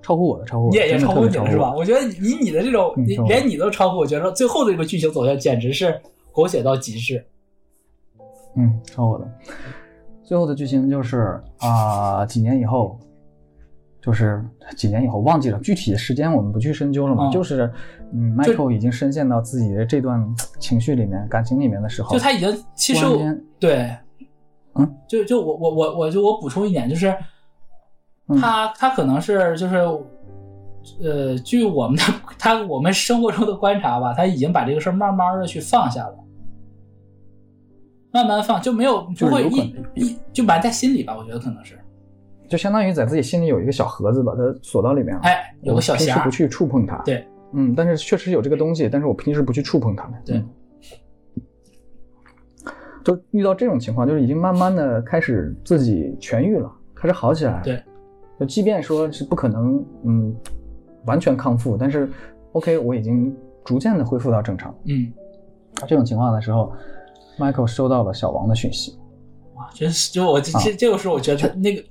[0.02, 1.72] 超超乎我的，超乎你也也超乎你了是吧？
[1.74, 2.92] 我觉得以你的这种，
[3.26, 5.98] 连你都超乎，我觉得最后的这个剧情走向简直是
[6.32, 7.24] 狗血到极致。
[8.56, 9.26] 嗯，超我的。
[10.22, 12.98] 最后的剧情就是啊，几年以后。
[14.04, 14.44] 就是
[14.76, 17.30] 几年以后忘记了具体的时间，我们不去深究了嘛。
[17.30, 17.72] 就是，
[18.12, 20.20] 嗯，Michael 已经深陷到自己的这段
[20.58, 23.06] 情绪里面、感情里面的时候，就他已经其实
[23.60, 23.96] 对，
[24.74, 27.14] 嗯，就就我我我我就我补充一点，就是
[28.40, 29.76] 他他可能是就是，
[31.02, 32.02] 呃，据我们的
[32.38, 36.14] 他我们生活中的观察吧，他已经把这个事儿慢慢的去放下了，
[38.12, 41.78] 慢慢放就没有就会一一就埋在心里吧，我觉得可能是。
[42.48, 45.22] 就相当于在自己心里有一个小盒子，把它锁到里面了。
[45.22, 46.04] 哎，有个小匣。
[46.04, 46.98] 平时不去触碰它。
[46.98, 50.06] 对，嗯，但是确实有这个东西，但是我平时不去触碰它。
[50.22, 50.44] 对。
[53.02, 57.62] 就遇到这种情况，就是已经慢慢的开始自己痊愈了，开始好起来了。
[57.64, 57.82] 对。
[58.42, 60.34] 就即便说是不可能，嗯，
[61.06, 62.10] 完全康复，但是
[62.52, 63.32] OK，我已经
[63.64, 64.74] 逐渐的恢复到正常。
[64.86, 65.12] 嗯。
[65.86, 66.72] 这种情况的时候
[67.38, 68.98] ，Michael 收到了小王的讯息。
[69.54, 71.82] 哇真是，就我这这这个时候，我觉得那个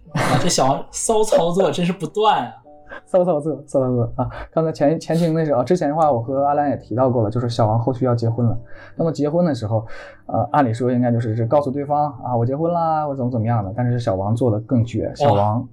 [0.41, 2.53] 这小王骚操作真是不断啊，
[3.05, 4.29] 骚操作，骚操作啊！
[4.51, 8.57] 刚才前前情那时候，之前的话，我和阿兰也提到过了，就是小王后续要结婚了。
[8.95, 9.85] 那么结婚的时候，
[10.27, 13.73] 呃，按理说应该就是是告诉对方啊，我结婚啦，或怎么怎么样的。
[13.75, 15.67] 但是小王做的更绝，小王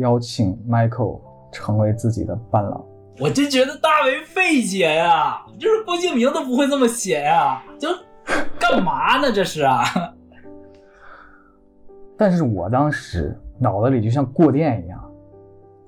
[0.00, 1.20] 邀请 Michael
[1.52, 2.84] 成为自己的伴郎。
[3.18, 7.88] 我真觉得大为费解呀，就是郭敬明都不会这么写呀，就
[8.58, 9.30] 干嘛呢？
[9.32, 9.84] 这是啊。
[12.16, 15.02] 但是我当时脑子里就像过电一样，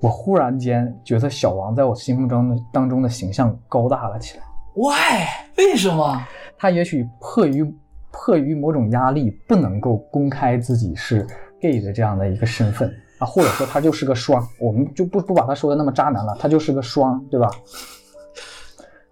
[0.00, 4.44] 我忽然间觉得小王在我心目中当中的形象高大了起来。
[4.74, 5.26] Why？
[5.58, 6.22] 为什么？
[6.58, 7.64] 他也许迫于
[8.10, 11.26] 迫于某种压力，不能够公开自己是
[11.60, 12.92] gay 的这样的一个身份
[13.22, 17.48] 啊，或者说他就是个双，我们就不不把他说的那么渣男了，他就是个双，对吧？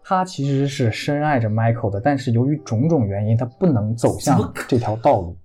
[0.03, 5.37] 他其实是深爱着 Michael 的，但是由于种种原因，他不能走向这条道路。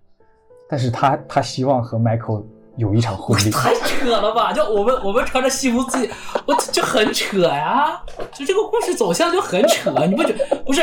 [0.67, 2.43] 但是他他希望和 Michael
[2.75, 4.51] 有一场婚礼，太扯了吧！
[4.51, 6.09] 就我们我们穿着西服自己，
[6.47, 8.01] 我就很扯呀！
[8.33, 10.33] 就这个故事走向就很扯，你不觉
[10.65, 10.81] 不是？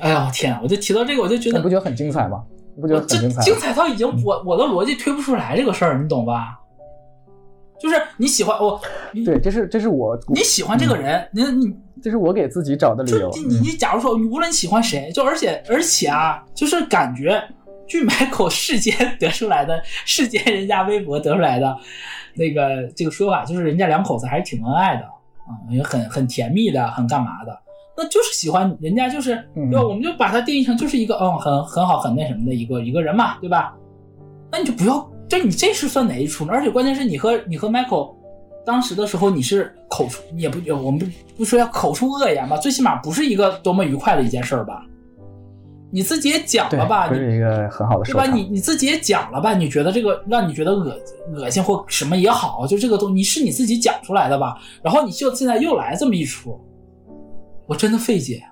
[0.00, 0.58] 哎呀天啊！
[0.64, 2.42] 我就提到这个，我就觉得你不觉得很精彩吗？
[2.80, 3.42] 你不觉得很精彩？
[3.42, 6.58] 精彩到已经我我的逻辑推不出来这个事儿，你懂吧？
[7.78, 8.80] 就是你喜欢我，
[9.24, 13.30] 对，这是这是我你喜欢这个人，你你这是我给自己找的理由。
[13.46, 17.42] 你你假如说，无论你喜欢谁，就而且而且啊，就是感觉。
[17.86, 21.76] 据 买口世间 得出来的，世间人家微博得出来的
[22.36, 27.58] 那个这个说法，就是人家两口子还是挺恩爱的啊，也很很甜蜜的，很干嘛的，
[28.02, 29.82] 那就是喜欢人家，就是对吧？
[29.82, 33.76] 我们就把它定义成就是一个嗯，很很好，很那什么的一个一个人嘛，对吧？
[34.50, 36.52] 那你就不要，这你这是算哪一出呢？
[36.54, 38.14] 而且关键是你和你和 Michael
[38.64, 44.82] 当时的时候，你是口出也不我们不不说要口出恶言吧，最起码不是一个多么愉快的一件事儿吧。
[45.92, 48.24] 你自己也讲了吧，不是一个很好的，对吧？
[48.24, 49.54] 你你自己也讲了吧？
[49.54, 50.96] 你觉得这个让你觉得恶
[51.34, 54.56] 恶心或什么也好，就这个东，你是你自己讲出来的吧？
[54.84, 56.56] 然后你就现在又来这么一出，
[57.70, 58.42] 我真的费解，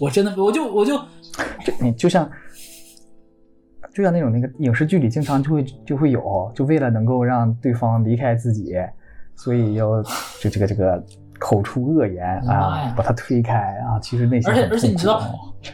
[0.00, 2.26] 我真的我就我就，就你就像
[3.92, 8.76] 就像那种那个影视剧里经常就会就会有，就为了能够让对方离开自己，
[9.36, 10.02] 所以要
[10.40, 11.04] 就这个这个
[11.38, 15.20] 口出恶言啊，把他推开啊，其实内心而且而且你知道，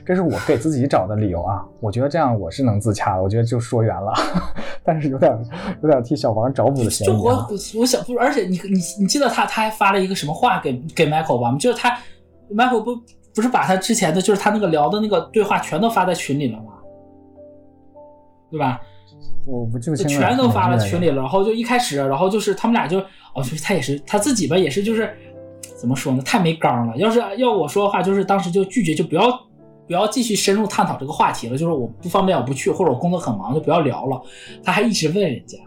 [0.05, 1.65] 这是我给自己找的理由啊。
[1.79, 4.13] 我觉得这样我是能自洽的，我觉得就说圆了，
[4.83, 5.33] 但是有点
[5.85, 7.13] 有点替小王找补的嫌疑。
[7.13, 7.49] 就我
[7.79, 11.57] 我想不，而且你你你记得他他还发了一个什么话给给 Michael 吧？
[11.61, 11.97] 就是他
[12.55, 12.97] Michael 不
[13.35, 16.73] 不是把他之前的就是他那个聊的那个对话全都发在群里了吗？
[18.51, 18.81] 对吧？
[19.47, 22.99] 我不就全都发了群里了，然后就一开始，然后就是他们俩就
[23.35, 25.13] 哦，就是他也是他自己吧，也是就是
[25.77, 26.97] 怎么说呢，太没刚了。
[26.97, 29.23] 要是要我说的话，就是当时就拒绝，就不要
[29.87, 31.57] 不要继续深入探讨这个话题了。
[31.57, 34.21] 就是我不方便，我不去，或者我工作很忙，就不要聊了。
[34.65, 35.59] 他还一直问人家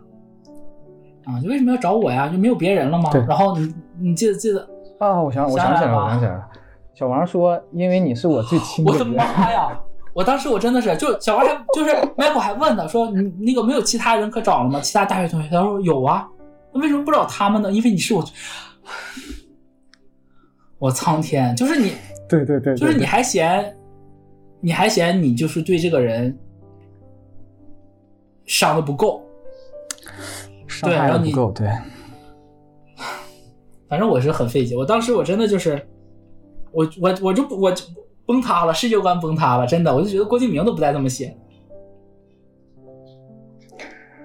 [1.26, 2.28] 啊，就为什么要找我呀？
[2.28, 3.10] 就没有别人了吗？
[3.28, 4.68] 然后你你记得记得
[5.00, 5.22] 啊？
[5.22, 6.48] 我想我想起来了，我想起来了。
[7.00, 8.92] 小王说，因为你是我最亲的。
[8.92, 9.80] 我的妈呀！
[10.14, 14.82] 我当时我真的是，就小王还就是 Michael 还问他说：“你那个没有其他人可找了吗？
[14.82, 16.28] 其他大学同学？”他说：“有啊。”
[16.74, 17.72] 那为什么不找他们呢？
[17.72, 18.26] 因为你是我，
[20.78, 21.94] 我苍天，就是你，
[22.28, 23.74] 对对对，就是你还嫌，
[24.60, 26.38] 你还嫌你就是对这个人
[28.46, 29.24] 伤的不够，
[30.68, 31.66] 伤害不够，对。
[33.88, 35.82] 反正我是很费解，我当时我真的就是，
[36.72, 37.84] 我我我就我就。
[38.30, 41.36] 崩塌了，世界观崩塌了，真的，我就觉得郭敬明都不带这么写。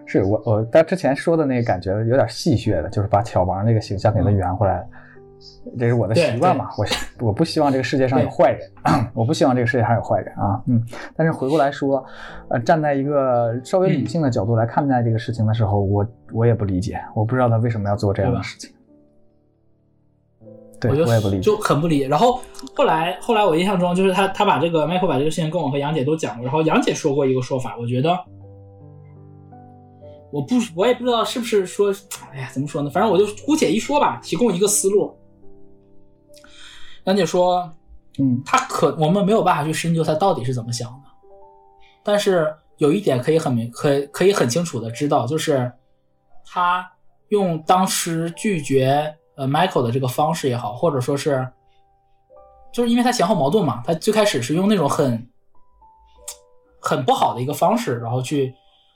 [0.05, 4.87] 是我我他之前说的那个感觉有点戏谑的，就是把小王那个形象给他圆回来了，
[5.79, 6.69] 这是我的习惯嘛。
[6.77, 6.85] 我
[7.29, 8.71] 我不希望这个世界上有坏人，
[9.17, 10.63] 我不希望这个世界上有坏人啊。
[10.67, 10.83] 嗯，
[11.17, 12.05] 但是回过来说，
[12.51, 18.71] 呃，站在一个稍微理性的角度来看待这个事情的时候，我我也不理解，我不知道他为什么要做这样的事情。
[20.83, 22.01] 我就我也不理就很不理。
[22.01, 22.41] 然后
[22.75, 28.11] 后来后来我印象中就是他他把这个 Michael 把这个事情跟我和杨姐都讲过，然后杨姐说过一个说法，我觉得
[30.31, 31.95] 我不我也不知道是不是说，
[32.33, 32.91] 哎呀怎么说呢？
[32.91, 35.17] 反正我就姑且一说吧，提供一个思路。
[37.05, 37.71] 杨姐说，
[38.19, 41.09] 嗯，他可我们没有办法去深究他到底是怎么想的，
[42.03, 45.73] 但是有一点可以很明可可以很清楚的知道，就是
[46.45, 46.87] 他
[47.29, 49.15] 用当时拒绝。
[49.37, 51.47] 呃，Michael 的这个方式也好，或者说是，
[52.73, 55.29] 就是因为他前后矛盾嘛，他最开始是用那种很
[56.81, 58.55] 很不好的一个方式，然后去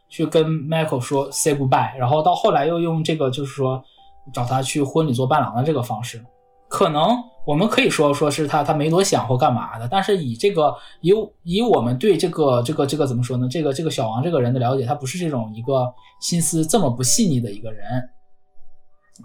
[0.09, 3.82] 去跟 Michael 说 say goodbye，然后到后来又用这个就是说
[4.32, 6.24] 找他去婚礼做伴郎的这个方式，
[6.68, 11.12] 可能我们可以说说是他他没多想或干嘛的，但是以这个以
[11.43, 13.49] 以我们对这个这个这个怎么说呢？
[13.51, 17.82] 这个这个小王这个人的了解，他不是这种一个心思这么不细腻的一个人。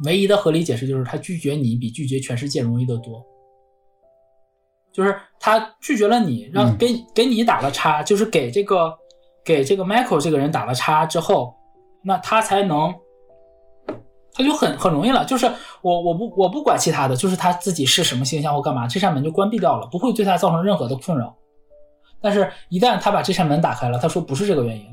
[0.05, 3.23] 唯一的合理解释就是他拒绝你比拒绝全世界容易得多，
[4.91, 8.93] 就是他拒绝了你，让给给你打了叉，就是给这个
[9.45, 11.53] 给这个 Michael 这个人打了叉之后，
[12.03, 12.93] 那他才能，
[14.33, 15.45] 他就很很容易了，就是
[15.81, 21.35] 我我不我不管其他的，就是他自己是什么形象或干嘛，这扇门就关闭掉了，不会对他造成任何的困扰。
[22.21, 24.85] 但是，一旦他把这扇门打开了，他说不是这个原因。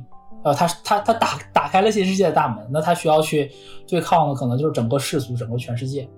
[0.42, 3.50] 呃，他他他打打开了新世界的大门，那他需要去
[3.86, 6.08] 对抗的可能就是整个世俗，整个全世界。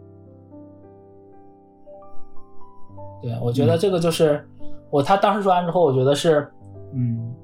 [3.20, 4.48] 对，我觉得这个就是
[4.90, 6.50] 我他当时说完之后，我觉得是，
[6.92, 7.34] 嗯，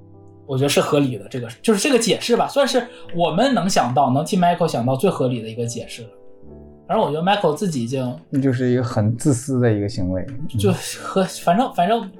[0.46, 6.08] 我觉得是合理的，这个就是这个解释吧，算是我们能想到能替 Michael 想到最合理的一个解释了。
[6.88, 10.26] 反正我觉得 Michael 自己已经，那就是一个很自私的一个行为，
[10.58, 10.72] 就
[11.02, 12.10] 和反正反正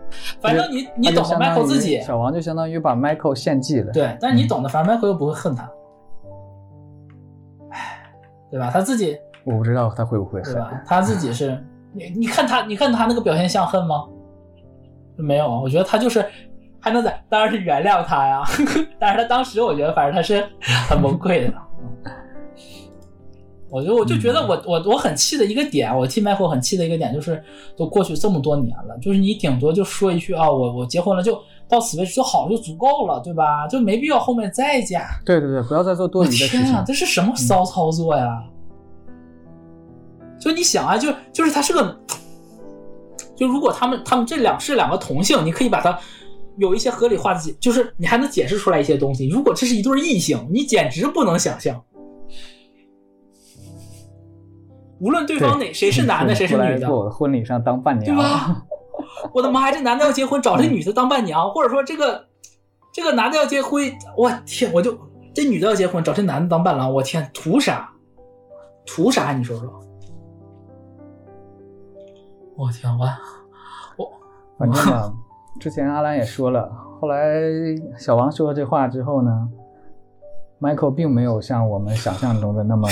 [0.42, 5.70] 反正你你懂的，Michael 自己小王就相当于把 Michael 献祭了，对，但是你懂的，反正 Michael 又不会恨他，
[7.70, 8.02] 唉，
[8.50, 8.70] 对吧？
[8.70, 11.58] 他自己我不知道他会不会恨，他自己是
[11.94, 14.04] 你你看他你看他那个表现像恨吗？
[15.16, 16.22] 没有啊，我觉得他就是
[16.78, 18.42] 还能在，当然是原谅他呀，
[19.00, 20.44] 但是他当时我觉得反正他是
[20.90, 21.54] 很崩溃的。
[23.70, 27.42] 我就我就觉得我我我很气的一个点，我替 Michael 很气的一个点就是，
[27.76, 31.38] 都过去这么多年了，就是你顶多就说一句啊，我我结婚了，就
[31.68, 33.68] 到此为止就好就足够了，对吧？
[33.68, 35.06] 就没必要后面再加。
[35.26, 36.62] 对对对，不要再做多余的事情。
[36.62, 38.42] 天啊，这是什么骚操作呀？
[40.40, 41.94] 就你想啊，就就是他是个，
[43.36, 45.98] 就如果他们他们这两是两个同性，你可以把它
[46.56, 49.28] 有一些合理化的解，就是你还能解释出来一些东西。
[49.28, 51.78] 如果这是一对异性，你简直不能想象。
[55.01, 58.64] 无论对方哪谁是男的谁是女的，我的婚礼上当伴娘，对吧？
[59.32, 62.26] 我的妈呀，这男的要结婚找这女的当伴娘，或者说这个
[62.92, 63.82] 这个男的要结婚，
[64.16, 64.99] 我天，我就
[65.32, 67.92] 这女的要结婚找这男的当伴郎，我天，图啥？
[68.84, 69.32] 图啥？
[69.32, 69.80] 你说说。
[72.57, 73.07] 我天，我
[73.99, 74.11] 我
[74.59, 75.14] 反正呢，
[75.61, 76.68] 之前阿兰也说了，
[77.01, 77.40] 后来
[77.96, 79.49] 小王说了这话之后呢
[80.61, 82.88] ，Michael 并没有像我们想象中的那么。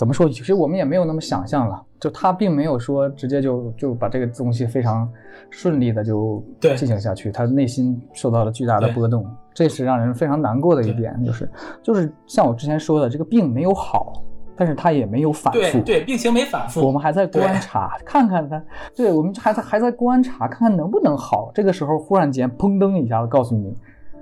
[0.00, 0.26] 怎么说？
[0.30, 5.06] 其实我们也没有那么想象了，就他并没有说直接就就把这个东西非常
[5.50, 9.22] 顺利的就进行下去，他内心受到了巨大的波动，
[9.52, 11.50] 这是让人非常难过的一点，就是
[11.82, 14.24] 就是像我之前说的，这个病没有好，
[14.56, 18.58] 但是他也没有反复，对，病情没反复，我们还在观察，看看他，
[18.96, 21.50] 对我们还在还在观察，看看能不能好。
[21.54, 23.76] 这个时候忽然间砰噔一下子告诉你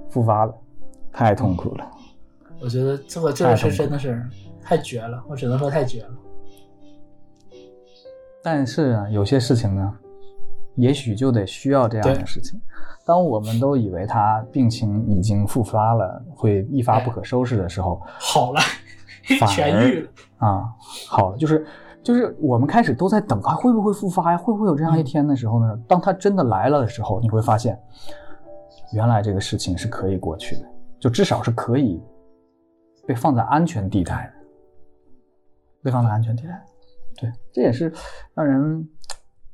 [0.09, 0.53] 复发了，
[1.13, 1.87] 太痛苦了。
[2.61, 4.21] 我觉得这个这个是真的是。
[4.69, 6.11] 太绝了，我只能说太绝了。
[8.43, 9.95] 但是啊，有些事情呢，
[10.75, 12.61] 也许就得需要这样的事情。
[13.07, 18.61] 当我们都以为他病情已经复发了，会一发不可收拾的时候，好了，
[19.25, 20.65] 痊愈了啊，
[21.07, 21.67] 好了，就是
[22.03, 24.37] 就是我们开始都在等他会不会复发呀？
[24.37, 25.81] 会不会有这样一天的时候呢？
[25.89, 27.81] 当他真的来了的时候，你会发现，
[28.93, 30.67] 原来这个事情是可以过去的，
[31.01, 31.99] 就至少是可以
[33.07, 34.38] 被放在安全地带的。
[35.83, 36.65] 对方的安全地带，
[37.21, 37.93] 对，这也是
[38.35, 38.89] 让人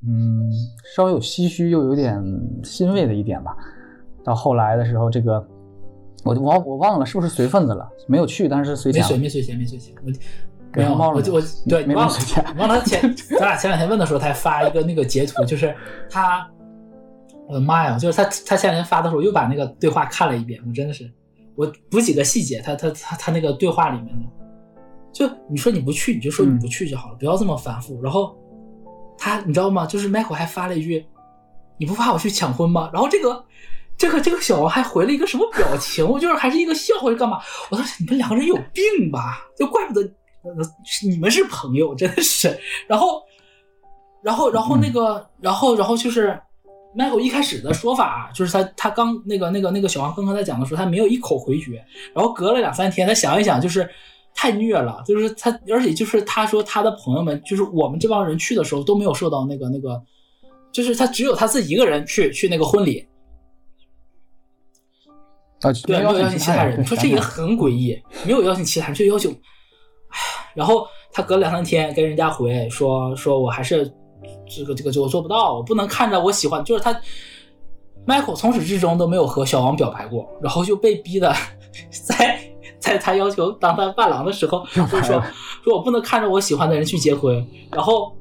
[0.06, 0.50] 嗯
[0.94, 2.22] 稍微有唏嘘又有点
[2.62, 3.56] 欣慰的一点吧。
[4.24, 5.46] 到后来的时候，这个
[6.24, 10.10] 我我我忘了是不是随份子了，没有去，但是随钱，没随没随钱没随钱，我
[10.72, 15.74] 没有我就我对没随钱，忘了前咱俩前两天问的时候，他还发一个那个截图，就是
[16.08, 16.50] 他，
[17.46, 21.10] 我的妈呀，就是他他前两天发的时候，又把那个对话看了一遍，我真的是
[21.54, 24.43] 我补几个细节，他他他他那个对话里面的。
[25.14, 28.02] 就你说你不去，你就说你不去就好了，不要这么反复。
[28.02, 28.36] 然后
[29.16, 29.86] 他，你知道吗？
[29.86, 31.06] 就是 Michael 还发了一句
[31.78, 33.44] ：“你不怕我去抢婚吗？”然后这个
[33.96, 36.04] 这个这个小王还回了一个什么表情？
[36.10, 37.38] 我就是还是一个笑话，是干嘛？
[37.70, 39.38] 我当时你们两个人有病吧？
[39.56, 40.02] 就怪不得
[41.08, 42.58] 你们是朋友，真的是。
[42.88, 43.22] 然后
[44.20, 46.36] 然后然后那个然后然后就是
[46.96, 51.84] Michael 一开始的说法，就是他他刚那个那个那个小王刚刚在讲的时候，他没有一口回绝。
[52.12, 53.88] 然后隔了两三天，他想一想，就是。
[54.34, 60.02] 太虐了，就是他，而且就是他说他的朋友们，就是我们这帮人去的时候都没有受到那个那个，
[60.72, 63.06] 就是他只有他自己一个人去去那个婚礼，
[65.60, 66.80] 啊，对，没有邀请其他人。
[66.80, 69.30] 你说这也很诡异，没有邀请其他人，就邀请，
[70.08, 70.18] 哎，
[70.52, 73.90] 然后他隔两三天跟人家回说说我还是
[74.48, 76.92] 这个这个就做不到，我不能看着我喜欢，就是他
[78.04, 81.32] ，Michael 从始至终都没有和小王表白过，然后就被逼的
[82.04, 82.50] 在。
[82.84, 85.00] 在他要求当他伴郎的时候，就说
[85.62, 87.34] 说我不能看着我喜欢的人去结婚。
[87.72, 88.14] 然后，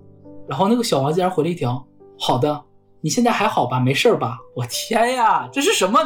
[0.48, 1.86] 然后那个小王竟然回了一条
[2.18, 2.64] ：“好的，
[3.02, 3.78] 你现在还好吧？
[3.78, 6.00] 没事吧？”我天呀，这是什么？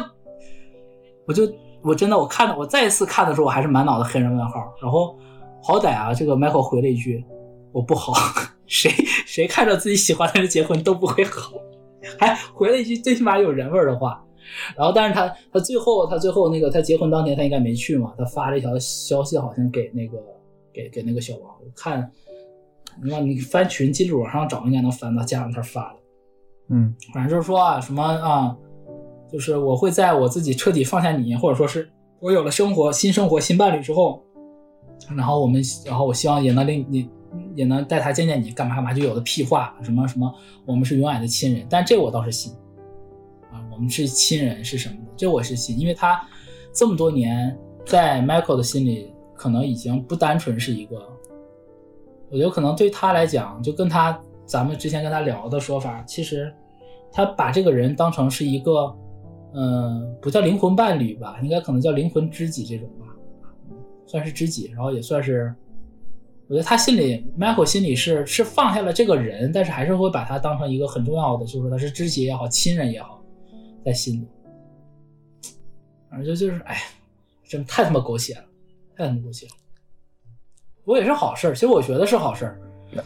[1.26, 1.48] 我就
[1.84, 4.54] 我真的我看到我再一次看的时候，我还是满脑子黑人问号。
[4.82, 5.16] 然后
[5.62, 7.24] 好歹啊，这个 Michael 回了一句
[7.70, 8.12] ：“我不好，
[8.66, 8.90] 谁
[9.24, 11.52] 谁看着自己喜欢的人结婚都不会好。”
[12.18, 14.20] 还回了一句最起码有人味的话。
[14.76, 18.14] 然后，但是他他最后他最后那个他结婚当天他应该没去嘛？
[18.18, 20.18] 他发了一条消息，好像给那个
[20.72, 22.10] 给给那个小王我看，
[23.02, 25.98] 你看你翻群记录往上找，应该能翻到家长他发的。
[26.70, 28.56] 嗯，反正就是说啊，什么啊，
[29.30, 31.88] 就是我会在我自己彻底放下你，或者说是
[32.20, 34.22] 我有了生活新生活新伴侣之后，
[35.16, 37.08] 然后我们然后我希望也能令你
[37.54, 40.32] 也能带他见见你，干嘛干嘛就有的屁话，什么什么
[40.66, 42.52] 我们是永远的亲人，但这我倒是信。
[43.78, 44.96] 我们是亲人是什么？
[45.16, 46.20] 这我是信，因为他
[46.74, 47.56] 这么多年
[47.86, 50.96] 在 Michael 的心里，可能已经不单纯是一个。
[52.28, 56.52] 我觉得可能对他来讲，就跟他咱们之前跟他聊的说法，其实
[57.12, 58.92] 他把这个人当成是一个，
[59.54, 63.06] 嗯，不叫灵魂伴侣吧，应该可能叫灵魂知己这种吧，
[64.08, 65.54] 算是知己，然后也算是，
[66.48, 73.17] 我觉得他心里 Michael 心里是是放下了这个人，但是还是会把他当成一个很重要的，就是说他是知己也好，亲人也好。
[73.84, 74.28] 在心里，
[76.10, 76.76] 反正就就是，哎，
[77.44, 78.44] 真太他妈狗血了，
[78.96, 79.52] 太他妈狗血了。
[80.84, 82.58] 不过也是好事其实我觉得是好事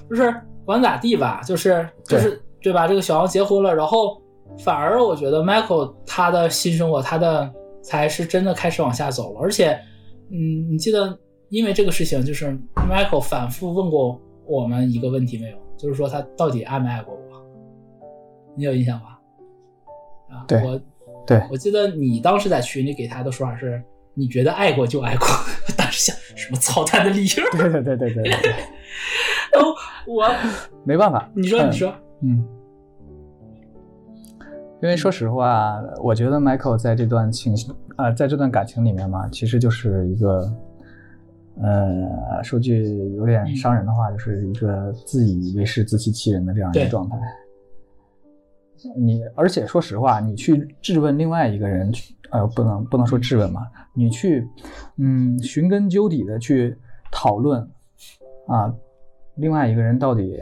[0.09, 0.33] 就是
[0.64, 2.87] 管咋地吧，就是就是对吧？
[2.87, 4.23] 这个小王结婚了，然后
[4.59, 7.53] 反而我觉得 Michael 他的新生活，他的
[7.83, 9.41] 才是真的开始往下走了。
[9.41, 9.73] 而且，
[10.31, 11.18] 嗯，你记得
[11.49, 15.59] 因为这个事情，就是 Michael 反复问过我们一个问题没有？
[15.77, 17.20] 就是说他到底爱没爱过我？
[18.57, 19.12] 你有印象吧？
[20.47, 20.80] 对，我，
[21.26, 23.83] 对我记得你当时在群里给他的说法是，
[24.14, 25.26] 你觉得爱过就爱过。
[25.76, 27.43] 当时想什么操蛋的理由？
[27.53, 28.53] 对对对对对对。
[29.53, 29.72] 然后
[30.07, 30.28] 我
[30.85, 32.45] 没办法，你说你说，嗯，
[34.83, 37.55] 因为说实话，我觉得 Michael 在这段情
[37.97, 40.53] 啊，在这段感情里面嘛，其实就是一个，
[41.62, 42.83] 呃，说句
[43.16, 47.16] 有点伤人的话，就是一个自以为是、自欺欺人的这样一个状态。
[48.97, 51.93] 你而且说实话，你去质问另外一个人，
[52.30, 54.47] 呃，不能不能说质问嘛，你去，
[54.97, 56.76] 嗯，寻根究底的去
[57.11, 57.61] 讨论
[58.47, 58.74] 啊，
[59.37, 60.39] 另外一个人到底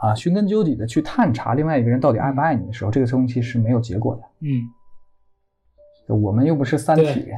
[0.00, 4.22] 啊，寻根究底的去探查另外一个人到底爱不爱你的时候，这个东西是没有结果的。
[4.40, 7.28] 嗯，我们又不是三体，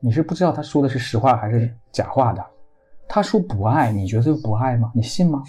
[0.00, 2.44] 你是不知道他说的是实话还是假话的。
[3.08, 4.92] 他说不爱你，觉得不爱吗？
[4.94, 5.42] 你信吗？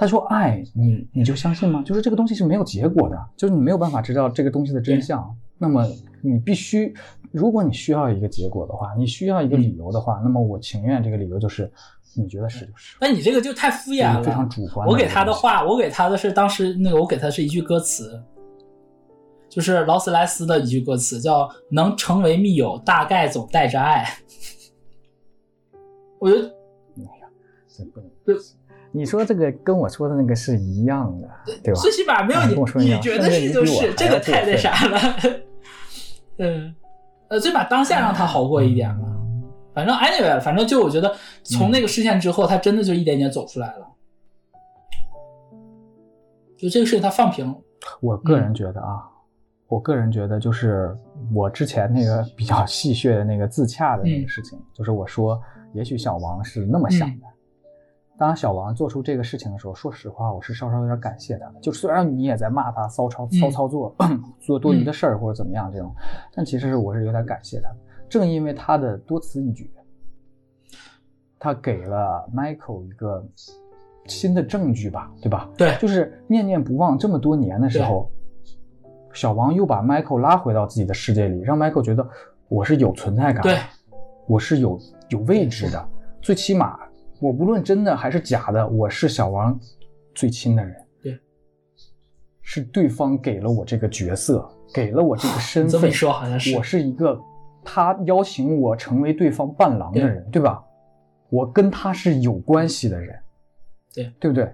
[0.00, 1.82] 他说爱你，你就相信吗？
[1.82, 5.36] 就是这个东西是没有结果的，就是你没有办法知道这个东西的真相。
[5.58, 5.84] 那么
[6.22, 6.94] 你必须，
[7.32, 11.68] 如果你需要一个结果的话，你需要一个理由的话，那么我情愿这个理由就是
[12.14, 12.96] 你觉得是就是。
[13.00, 14.86] 那你这个就太敷衍了，非常主观。
[14.86, 18.22] 我给他的话，我给他的是当时那个，我给他是一句歌词，
[19.48, 24.06] 就是劳斯莱斯的一句歌词，叫“能成为密友，大概总带着爱”。
[26.20, 26.54] 我觉得。
[28.24, 28.34] 对，
[28.90, 31.28] 你说这个跟我说的那个是一样的，
[31.62, 31.80] 对吧？
[31.80, 32.40] 最起码没有
[32.76, 34.98] 你，你觉得是就是，这个太那啥了。
[36.38, 36.74] 嗯，
[37.28, 39.14] 呃，最起码当下让他好过一点嘛。
[39.74, 41.14] 反正 anyway，反正就我觉得
[41.44, 43.86] 从那个事件之后，他真的就一点点走出来了。
[46.56, 47.54] 就这个事情，他放平。
[48.00, 49.04] 我个人觉得啊，
[49.68, 50.96] 我个人觉得就是
[51.32, 55.40] 我之前那个比较戏谑的那个自洽的那个事情，就是我说，
[55.74, 57.26] 也许小王是那么想的。
[58.18, 61.48] 当小王做出这个事情的时候，说实话，我是稍稍有点感谢他。
[61.62, 63.94] 就虽然你也在骂他骚操骚操作，
[64.40, 65.94] 做多余的事儿或者怎么样这种，
[66.34, 67.70] 但其实是我是有点感谢他。
[68.08, 69.70] 正因为他的多此一举，
[71.38, 73.24] 他给了 Michael 一个
[74.06, 75.48] 新的证据吧，对吧？
[75.56, 78.10] 对，就是念念不忘这么多年的时候，
[79.12, 82.04] 小王又把 Michael 拉回到自己的世界里，让 Michael 觉得
[82.48, 83.58] 我是有存在感，对，
[84.26, 84.76] 我是有
[85.10, 85.88] 有位置的，
[86.20, 86.80] 最起码。
[87.20, 89.58] 我不论真的还是假的，我是小王
[90.14, 90.74] 最亲的人。
[91.02, 91.18] 对，
[92.42, 95.80] 是对方给了我这个角色，给了我这个 身份。
[95.80, 97.20] 这么说好像是我是一个
[97.64, 100.62] 他邀请我成为对方伴郎的人，对吧？
[101.28, 103.18] 我跟他是有关系的人，
[103.92, 104.52] 对对不对？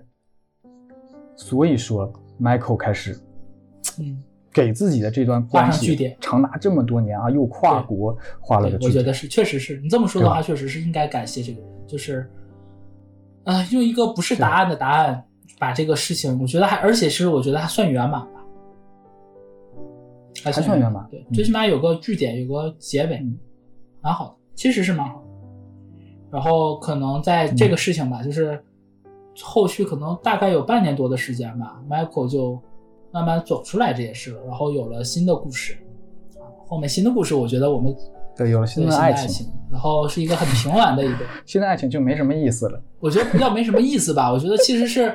[1.36, 2.10] 所以说
[2.40, 3.20] ，Michael 开始，
[3.98, 8.90] 嗯，给自己的这段关系长达这么多年啊，又跨国画了个句点。
[8.90, 12.26] 我觉得是，确实是你这么说的话，确实是应该感谢这个人，就是。
[13.45, 15.22] 啊，用一个不是答案的答案
[15.59, 18.40] 把这个事情，我觉得还，而且是我觉得还算圆满吧，
[20.42, 21.07] 还算圆满。
[21.11, 23.22] 对，最起码有个句点，有个结尾，
[24.01, 25.26] 蛮好的，其实是蛮好的。
[26.30, 28.62] 然后可能在这个事情吧，就是
[29.40, 32.61] 后续可能大概有半年多的时间吧，Michael 就
[33.12, 35.78] 慢慢走出来这件事了，然后有了新的故事。
[36.66, 37.95] 后面新的故事，我觉得我们。
[38.37, 42.82] 对，有了新的爱情，然后是一个很平稳的一个 新的爱情就没什么意思了。
[42.99, 45.14] 我觉得要没什么意思吧，我觉得其实是，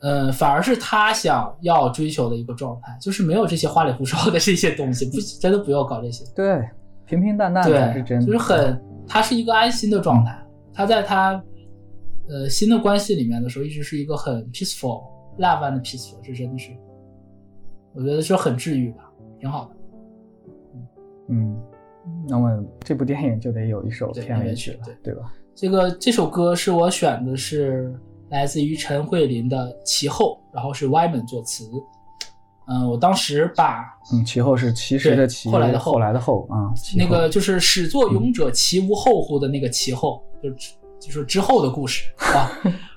[0.00, 6.24] 呃，反而是他想要追求的一个状态，就是没有这些花里胡哨的这些东西，不，真的不要搞这些。
[6.34, 6.68] 对，
[7.06, 10.36] 平平淡淡才是真，就是很，他是一个安心的状态。
[10.74, 11.40] 他在他，
[12.28, 15.04] 呃，新的关系里面的时候，一直是一个很 peaceful、
[15.38, 16.70] love and peaceful，这真的是，
[17.94, 19.04] 我觉得是很治愈吧，
[19.38, 19.70] 挺好的。
[21.28, 21.56] 嗯。
[22.28, 25.32] 那么这部电影就得有一首片尾曲了，对对吧？
[25.54, 27.94] 这个这首歌是我选的，是
[28.28, 31.64] 来自于陈慧琳的《其后》，然后是 Wyman 作词。
[32.68, 40.50] 嗯，我当时把嗯，其后是其实的其，后来的后来的后啊，那个就是始作俑者其无后乎的那个其后，就
[41.00, 42.50] 就是之后的故事啊。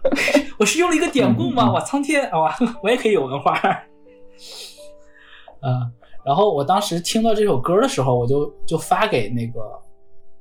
[0.58, 1.72] 我是用了一个典故吗？
[1.72, 3.60] 我苍天啊，我也可以有文化。
[5.62, 5.92] 嗯。
[6.30, 9.60] 然后我当时听到这首歌的时候，我就就发给那个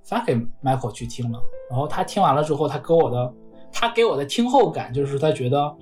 [0.04, 1.40] 发给 Michael 去听了。
[1.70, 3.34] 然后他听完了之后，他给我的
[3.72, 5.76] 他给我的听后感就是他觉得，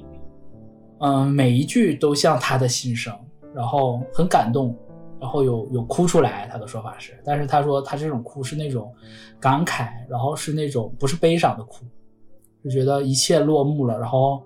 [1.00, 3.12] 嗯，每一句都像他的心声，
[3.52, 4.78] 然后很感动，
[5.18, 6.48] 然后有有哭出来。
[6.52, 8.94] 他的说法是，但是他说他这种哭是那种
[9.40, 11.84] 感慨，然后是那种不是悲伤的哭，
[12.62, 14.40] 就觉得一切落幕了，然后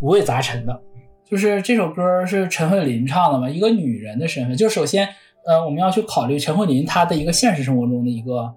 [0.00, 0.82] 五味杂陈的。
[1.28, 3.50] 就是这首歌是陈慧琳唱的嘛？
[3.50, 5.08] 一个女人的身份，就首先，
[5.44, 8.54] 呃，我们要去考虑陈慧琳她的一个现实生活中的一个，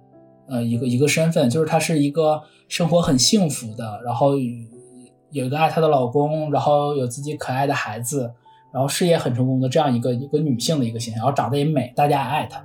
[0.48, 4.34] 呃，一个一个身份，就是她是一个生活很幸福的，然后
[5.32, 8.32] 有一个爱她的老公，然后有自己可爱的孩子，
[8.72, 12.64] 然后事业很成功的这样一个一个女性的一个形象，然后长得也美，大家也爱她，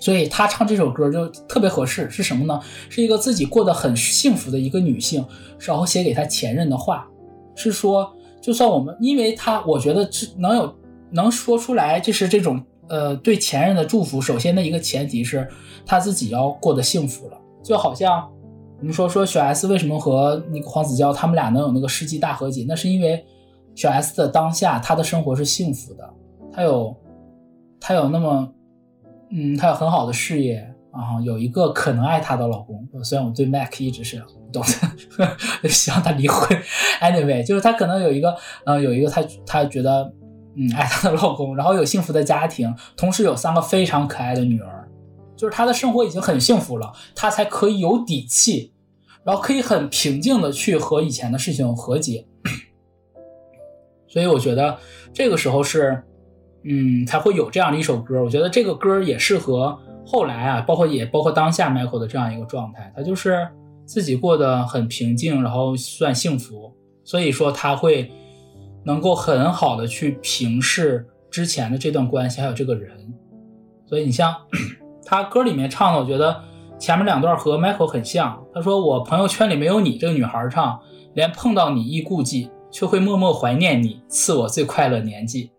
[0.00, 2.08] 所以她唱这首歌就特别合适。
[2.08, 2.58] 是什么呢？
[2.88, 5.22] 是一个自己过得很幸福的一个女性，
[5.60, 7.06] 然后写给她前任的话，
[7.54, 8.10] 是说。
[8.46, 10.72] 就算我们，因为他，我觉得是能有
[11.10, 14.20] 能说出来，就是这种呃对前任的祝福。
[14.20, 15.48] 首先的一个前提是
[15.84, 17.36] 他自己要过得幸福了。
[17.60, 18.30] 就好像
[18.78, 23.24] 我们说说小 S 为什么和那个黄子佼他们俩能有那个世纪大和解，那是因为
[23.74, 26.08] 小 S 的当下他的生活是幸福的，
[26.52, 26.94] 他有
[27.80, 28.48] 他有那么
[29.32, 32.88] 嗯，他有很好的事业，啊，有一个可能爱她的老公。
[33.02, 34.22] 虽然我对 Mac 一直是
[34.56, 34.64] 懂
[35.18, 36.58] 的， 希望他离婚。
[37.00, 38.34] Anyway，就是她可能有一个，
[38.64, 40.10] 呃，有一个她她觉得，
[40.56, 44.88] 嗯，爱她的老公，然后有幸福的家庭，同时有三个非常可爱的女儿，
[45.36, 48.72] 就是她的生活已经很幸福了，她才可以有底气，
[49.24, 52.26] 然后可以很平静的去和以前的事情和解。
[54.08, 54.78] 所以我觉得
[55.12, 56.02] 这个时候是，
[56.64, 58.22] 嗯，才会有这样的一首歌。
[58.22, 62.90] 我觉得这个歌也适合后来啊，包括也包括当下 Michael 的这样一个状态。
[62.96, 63.46] 他就是
[63.86, 66.74] 自己过得很平静，然后算幸福。
[67.04, 68.10] 所以说他会
[68.84, 73.14] 能够很好的去平视之前的这段关系，还有这个人。
[73.86, 74.34] 所以你像
[75.06, 76.42] 他歌里面唱的，我觉得
[76.78, 78.44] 前面两段和 Michael 很像。
[78.52, 80.80] 他说：“我朋友圈里没有你这个女孩唱，
[81.14, 85.50] 连碰到你亦顾忌。”却会默默怀念你，赐我最快乐年纪。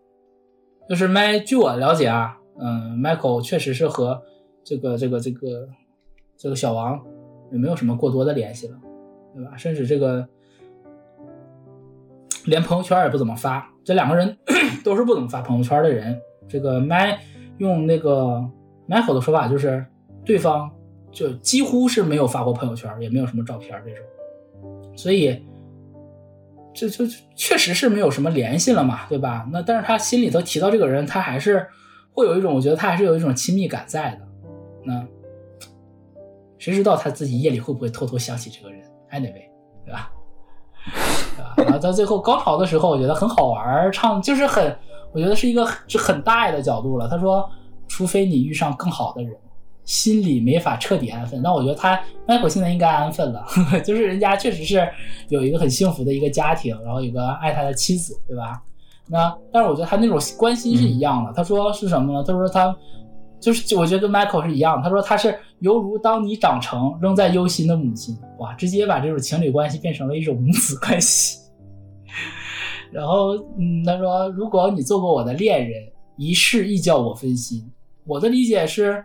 [0.88, 4.22] 就是麦，据我了解啊，嗯，Michael 确实是和
[4.62, 5.68] 这个这个这个
[6.36, 7.02] 这个小王
[7.50, 8.76] 也没有什么过多的联系了，
[9.34, 9.56] 对吧？
[9.56, 10.26] 甚至这个
[12.46, 13.68] 连朋友圈也不怎么发。
[13.84, 14.36] 这两个人
[14.84, 16.18] 都是不怎么发朋友圈的人。
[16.46, 17.18] 这个麦
[17.58, 18.42] 用那个
[18.88, 19.84] Michael 的说法，就是
[20.24, 20.70] 对方
[21.10, 25.42] 就几乎是没有发过朋友圈，也没有什么照片这种，所以。
[26.74, 29.48] 这就确实是没有什么联系了嘛，对吧？
[29.50, 31.66] 那但是他心里头提到这个人，他还是
[32.12, 34.20] 会有一种，我觉得他还是有一种亲密感在的。
[34.84, 35.04] 那
[36.58, 39.48] 谁知道他自己夜里会不会偷偷想起这个人？Anyway，
[39.84, 40.10] 对吧？
[41.36, 41.54] 对吧？
[41.64, 44.76] 然后到最后高潮的时候，我觉得很好玩，唱就是很，
[45.12, 47.08] 我觉得是一个是很大爱的角度了。
[47.08, 47.48] 他说，
[47.86, 49.34] 除非你遇上更好的人。
[49.84, 53.42] 心里没法彻底安分，那我觉得他迈克现在应该安分了，
[53.82, 54.86] 就是人家确实是
[55.30, 58.62] 有一个很幸福的一个家庭，然后有个爱他的妻子，对吧？
[59.06, 61.32] 那但是我觉得他那种关心是一样的。
[61.32, 62.22] 他说是什么呢？
[62.22, 62.76] 他说他
[63.40, 64.82] 就是我觉得跟 Michael 是一样。
[64.82, 71.38] 他说他是犹如当你长成仍在忧心的母亲，哇，直接把这种情侣关系变成了一种母子关系。
[72.92, 75.82] 然后嗯，他说如果你做过我的恋人，
[76.16, 77.70] 一世亦叫我分心。
[78.04, 79.04] 我的理解是。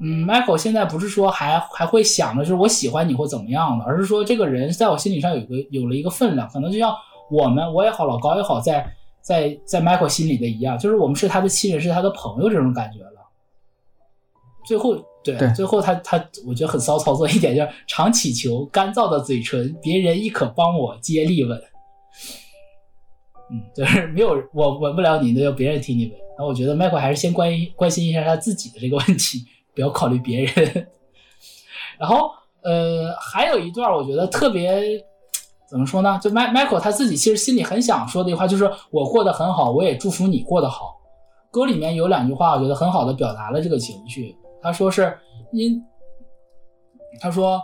[0.00, 6.94] 嗯，Michael 现在不是说还还会想着就是我喜欢你或怎么样的，而是说这个人在我心理上有个有了一个分量，可能就像
[7.28, 8.88] 我们我也好，老高也好，在
[9.20, 13.17] 在在 Michael 心里的一样，就是我们是他的亲人，是他的朋友这种感觉了。
[14.68, 14.94] 最后，
[15.24, 21.58] 对，最后他他我觉得很骚操作一点，就是常乞求干燥的嘴唇，别人亦可帮我接力吻。
[23.50, 26.14] 嗯，就是没有我吻不了你，那要别人替你吻。
[26.38, 29.46] 那我觉得 Michael 还是先关关心一下他自己的这个问题。
[29.74, 30.88] 不要考虑别人，
[32.00, 32.30] 然后
[32.62, 34.82] 呃，还有一段我觉得特别
[35.70, 36.18] 怎么说呢？
[36.20, 40.98] 就迈 Michael 他自己其实心里很想说的一句话，就是我过得很好，我也祝福你过得好。
[41.52, 44.36] 歌里面有两句话，我觉得很好的表达了这个情绪。
[44.62, 45.16] 他说是
[45.52, 45.82] 因，
[47.20, 47.62] 他说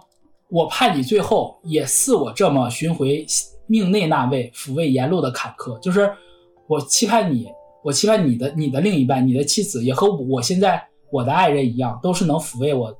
[0.48, 3.26] 我盼你最后也似我这么寻回
[3.66, 5.78] 命内那位，抚慰沿路的坎坷。
[5.80, 6.12] 就是
[6.66, 7.48] 我期盼你，
[7.82, 10.82] 我期盼你的你的另一半，你的妻子也和我现在。
[11.12, 12.92] 我的爱人一样，都是能抚慰我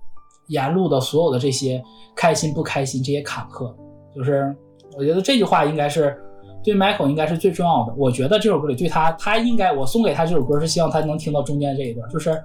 [0.47, 1.83] 沿路的所有的这些
[2.15, 3.75] 开心不开心，这些坎坷。
[4.15, 4.55] 就是
[4.97, 6.17] 我觉得这句话应该是
[6.63, 7.93] 对 Michael 应该是最重要的。
[7.97, 12.41] 我觉得这首歌里对他，他应该我送给他这首歌是希望他能听到中间这一段，就是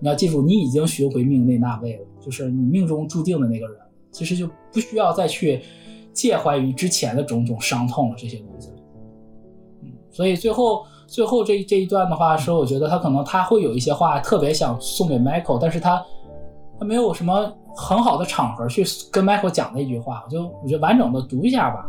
[0.00, 3.76] 你要记住，你已经寻回命内那位了，就是你命中注定的那个人，
[4.10, 5.62] 其实就不需要再去
[6.12, 8.70] 介怀于之前的种种伤痛了这些东西。
[9.82, 10.84] 嗯，所以最后。
[11.06, 16.02] 最后这这一段的话，说我觉得他可能他会有一些话特别想送给 Michael，但是他
[16.80, 18.82] 他没有什么很好的场合去
[19.12, 21.86] 跟 Michael 讲那句话，我就我觉得完整的读一下吧。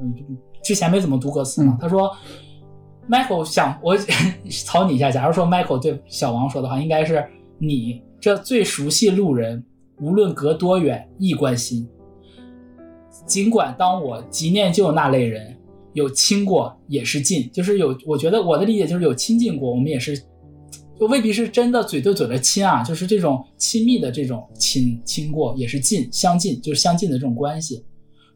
[0.00, 0.14] 嗯，
[0.62, 1.76] 之前没怎么读歌词嘛。
[1.80, 2.10] 他说
[3.10, 3.96] ，Michael 想我
[4.64, 7.24] 草拟一下，假如说 Michael 对小王说的话，应该是
[7.58, 9.64] 你这最熟悉路人，
[10.00, 11.88] 无论隔多远亦关心。
[13.26, 15.56] 尽管当我极念旧那类人。
[15.92, 20.16] 有亲过也是近，就是有，我觉得我的理解就是有亲近过，我们也是，
[20.96, 27.84] 就未必是真的嘴对嘴的亲啊，就是这种亲密的这种亲亲过也是近，相近就是相近的这种关系，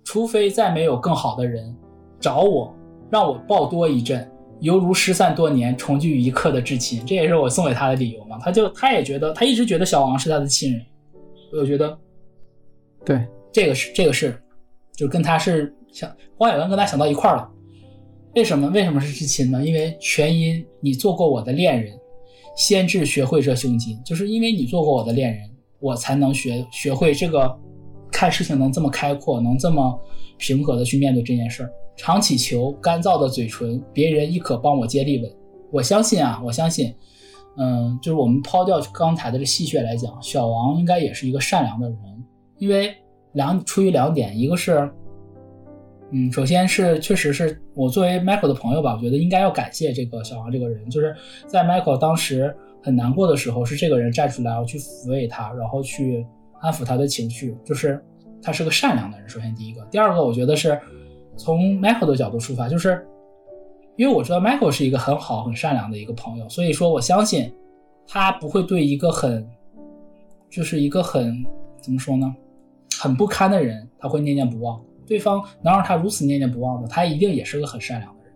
[0.02, 1.72] 除非再没有更好的人
[2.18, 2.74] 找我，
[3.08, 4.28] 让我抱多一阵，
[4.64, 8.38] 犹如失散多年重聚一刻的至亲，这也是我送给他的理由嘛。
[8.42, 10.84] 他就他也觉得他一直觉得小王是他的亲人，
[11.52, 11.96] 我觉得，
[13.04, 14.36] 对，这个是这个是，
[14.96, 15.72] 就跟他是。
[15.92, 17.48] 想黄海文跟他想到一块儿了，
[18.34, 18.68] 为什么？
[18.70, 19.64] 为什么是至亲呢？
[19.64, 21.96] 因为全因你做过我的恋人，
[22.56, 27.56] 先至学会这胸襟，就是因为你做过我的恋人，我才能学学会这个
[28.10, 29.96] 看事情能这么开阔，能这么
[30.36, 31.70] 平和的去面对这件事儿。
[31.96, 35.32] 常祈求干燥的嘴唇，别人亦可帮我接力吻。
[35.70, 36.94] 我相信啊，我相信，
[37.56, 41.98] 嗯，就是我们抛掉刚才的这戏谑来讲，小王应该也是一个善良的人，
[42.58, 42.94] 因为
[43.32, 44.88] 两出于两点，一个是，
[46.12, 51.14] 嗯，首先是确实是我作为 Michael 的朋友吧，我觉得应该要感谢这个小王这个人，就是
[51.46, 56.24] 在 Michael 当时很难过的时候，是这个人站出来要去抚慰他，然后去
[56.60, 58.00] 安抚他的情绪，就是
[58.40, 59.28] 他是个善良的人。
[59.28, 60.78] 首先第一个，第二个，我觉得是
[61.36, 63.06] 从 Michael 的角度出发，就是。
[63.96, 67.54] 因为我知道 Michael 是一个很好、很善良的一个朋友，所以说我相信
[68.08, 69.48] 他不会对一个很，
[70.50, 71.46] 就是一个很
[71.80, 72.34] 怎么说呢，
[72.98, 74.82] 很不堪的人，他会念念不忘。
[75.06, 78.32] 对方能让他如此念念不忘的，他一定也是个很善良的人。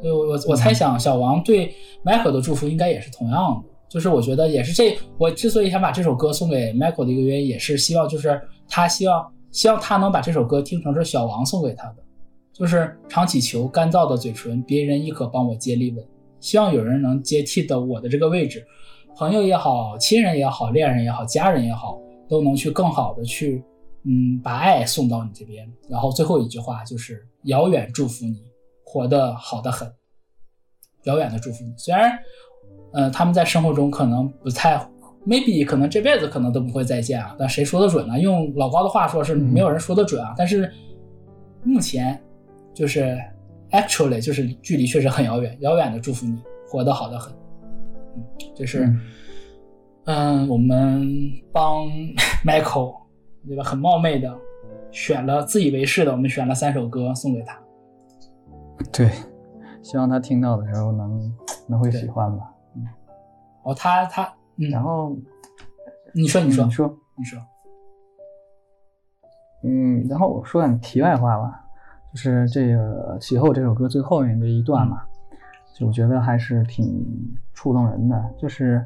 [0.00, 1.74] 所以我我猜想，小王对
[2.04, 3.68] Michael 的祝福应该也是同样的。
[3.88, 11.96] 就是我觉得也是这，我之所以想把这首歌送给 Michael 的一个原因，也是希望就是他希望希望他能把这首歌听成是小王送给他的。
[12.52, 16.06] 就是常祈求干燥的嘴唇，别人亦可帮我接力吻。
[16.40, 18.66] 希望有人能接替的我的这个位置，
[19.16, 21.98] 朋友也好，亲人也好，恋人也好，家人也好，
[22.28, 23.64] 都能去更好的去，
[24.04, 25.66] 嗯，把爱送到你这边。
[25.88, 28.42] 然后最后一句话就是遥远祝福你，
[28.84, 29.90] 活得好的很。
[31.04, 32.18] 遥远的祝福你，虽然，
[32.92, 34.76] 呃，他们在生活中可能不太
[35.26, 37.34] ，maybe 可能这辈子可能都不会再见啊。
[37.38, 38.18] 但谁说的准呢？
[38.18, 40.34] 用老高的话说，是没有人说的准啊。
[40.36, 40.72] 但是
[41.62, 42.20] 目前。
[42.72, 43.18] 就是
[43.72, 46.38] actually 就是距离确实很遥远，遥远的祝福你
[46.68, 47.30] 活得好得很。
[48.16, 48.24] 嗯，
[48.54, 48.88] 就是
[50.04, 51.06] 嗯，我们
[51.52, 51.88] 帮
[52.46, 52.94] Michael
[53.46, 53.64] 对吧？
[53.64, 54.34] 很冒昧的
[54.92, 57.60] 选了自以为是的，我们选了三首歌送给他。
[58.92, 59.10] 对，
[59.82, 61.36] 希望他听到的时候能
[61.66, 62.54] 能会喜欢吧。
[62.76, 62.86] 嗯，
[63.64, 64.32] 哦，他他，
[64.68, 65.16] 然后
[66.12, 67.40] 你说你说你说你说，
[69.64, 71.64] 嗯，然后我说点题外话吧。
[72.12, 75.02] 就是这个《其后》这首歌最后面这一段嘛，
[75.76, 77.06] 就我觉得还是挺
[77.54, 78.34] 触动人的。
[78.36, 78.84] 就是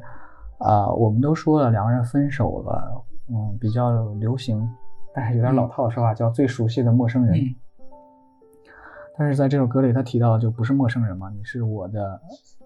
[0.59, 4.69] 啊，我们都说了两个人分手了，嗯，比较流行，
[5.11, 7.35] 但是有点老套的说法叫“最熟悉的陌生人”。
[9.17, 12.21] 但是在这首歌里，他提到就不是陌生人嘛，你是我的，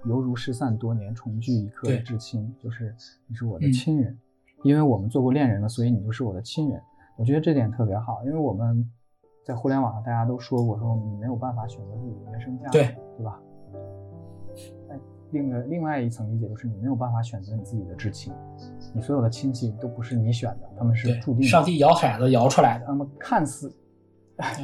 [0.06, 2.96] 犹如失散多年重聚一刻的至亲，就是
[3.28, 4.18] 你是我的亲人，
[4.64, 6.82] 因为我们做过恋人了，所以你就是我的亲人。
[7.18, 8.90] 我觉得这点特别好，因为我们。
[9.42, 13.42] 在互联网上，大家都说过，说你没有办法选择自己的原生家庭，对对吧？
[14.92, 15.00] 哎，
[15.32, 18.32] 另个另外一层理解就是你没有办法选择你自己的至亲，
[18.94, 21.42] 你所有的亲戚都不是你选的，他们是注定。
[21.42, 22.86] 上帝摇骰子摇出来的。
[22.88, 23.76] 那么看似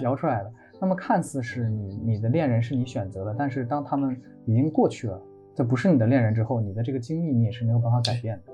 [0.04, 5.22] 摇出来的，那么看似是你你的恋人是你选择的，但是当他们已经过去了，
[5.56, 8.54] 这不是你的恋人之后，你的这个经历你也是没有办法改变的。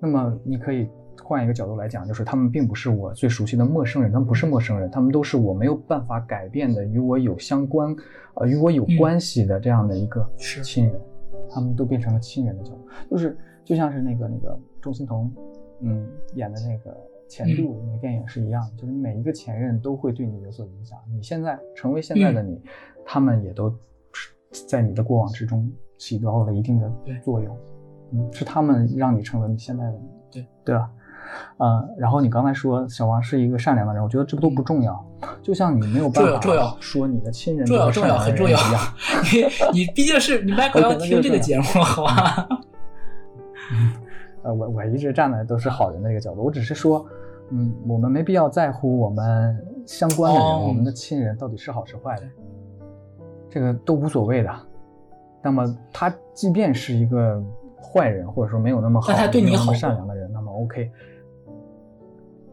[0.00, 0.88] 那么你可以。
[1.22, 7.94] 换一个角度来讲，就是他们并不是我最熟悉的陌生人，他们不是陌生人，他们都是我没有办法改变的，与我有相关，
[8.34, 11.00] 呃，与我有关系的这样的一个亲人，
[11.50, 15.30] 他们都变成了亲人的角度，就是就像是那个那个钟欣桐，
[15.80, 16.90] 嗯，演的那个
[17.32, 22.60] 《前度》那个电影是一样，就是每一个前任都会对你有所影响，你现在成为现在的你，
[23.06, 23.74] 他们也都
[24.68, 26.92] 在你的过往之中起到了一定的
[27.24, 27.56] 作用，
[28.12, 30.90] 嗯，是他们让你成为你现在的你，对对吧？
[31.56, 35.02] 呃，然后你刚才说小王是一个善良的人，我觉得这都不重要。
[35.40, 38.82] 就像你没有办法说你的亲人重要重要很重要一样，
[39.72, 42.46] 你你毕竟是你麦克 要听这个节目，好吧？
[44.44, 47.06] 呃，我我一直站的都是好人的一个角度，我只是说，
[47.52, 49.56] 嗯，我们没必要在乎我们
[49.86, 52.22] 相关的人，我们的亲人到底是好是坏的，
[53.50, 54.50] 这个都无所谓的。
[55.42, 57.42] 那么他即便是一个
[57.80, 60.90] 坏人，或者说没有那么好、对你好、善良的人，那么 OK。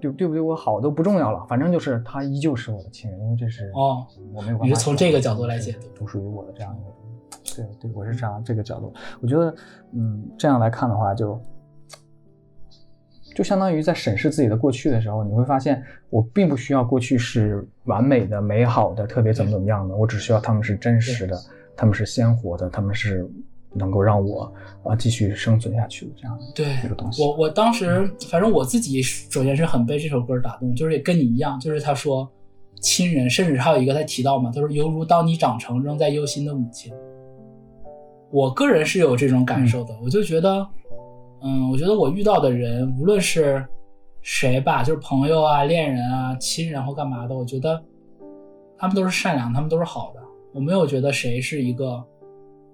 [0.02, 0.42] 对对不对？
[0.42, 4.66] 我好都不重要了，反正就是他依旧是我的亲人，因为这是哦，我没有办法。
[4.66, 6.90] 你是从这个角度来解读，独属于我的这样一个。
[7.56, 8.94] 对对，我是这样这个角度。
[9.22, 9.54] 我觉得，
[9.92, 11.38] 嗯，这样来看的话，就
[13.36, 21.38] 就相当于在审视自己的过去的时候，你会发现，我并不需要过去是完美的、美好的、特别怎么怎么样的，我只需要他们是真实的，
[21.76, 23.30] 他们是鲜活的，他们是。
[23.76, 24.52] 能够让我
[24.82, 27.22] 啊继续生存下去的这样对一个东西。
[27.22, 32.28] 我我当时反正我自己首先是很被这首歌打动，就是也跟你一样，就是他说
[32.82, 36.92] 亲人，甚至还有一个他提到嘛，他说犹如当你长成仍在忧心的母亲。
[38.32, 40.68] 我个人是有这种感受的，我就觉得，
[41.42, 43.66] 嗯，我觉得我遇到的人，无论是
[44.22, 47.82] 谁吧，就是朋友啊、恋人啊、亲人或干嘛的，我觉得
[48.78, 50.22] 他们都是善良，他们都是好的，
[50.54, 52.04] 我没有觉得谁是一个。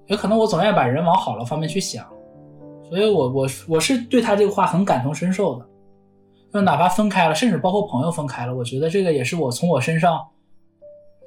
[0.07, 2.05] 有可能我总愿意把人往好了方面去想，
[2.87, 5.65] 所以我我我是对他这个话很感同身受的，
[6.53, 10.23] 就哪怕分开了，甚至包括朋友分开了，我觉得这个也是我从我身上，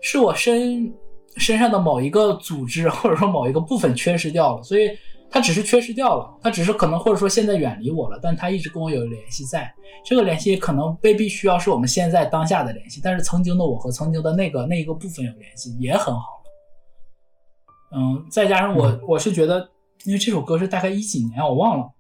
[0.01, 0.93] 是我身
[1.37, 4.91] 身上的某一个组织或者说某一个部分缺失掉了，所以
[5.31, 9.73] 他只是缺失掉了，他只是可能或者说现在远离我了，但他一直跟我有联系，在
[10.05, 17.97] 这个联系可能未必需要是我们现在当下的联系，但是曾经的我和曾经的那个那一个部分有联系也很好了。
[17.97, 19.69] 嗯，再加上我我是觉得，
[20.05, 21.91] 因为这首歌是大概一几年我忘了，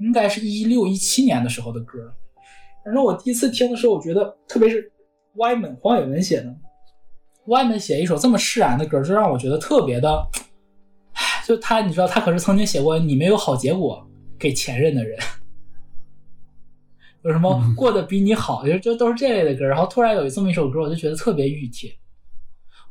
[0.00, 2.12] 应该是一六一七年的时候的歌，
[2.84, 4.92] 反正我第一次听的时候，我觉得特别是
[5.36, 6.54] 歪门黄伟文写的。
[7.46, 10.24] 外门写一首这么释然的歌，就让我觉得特别的，
[11.50, 14.08] 就他，你知道，他可是曾经写过“你没有好结果”
[14.38, 15.18] 给前任的人，
[17.22, 19.66] 有什么过得比你好，就就都是这类的歌。
[19.66, 21.92] 然后突然有这么一首歌，我就觉得特别熨帖。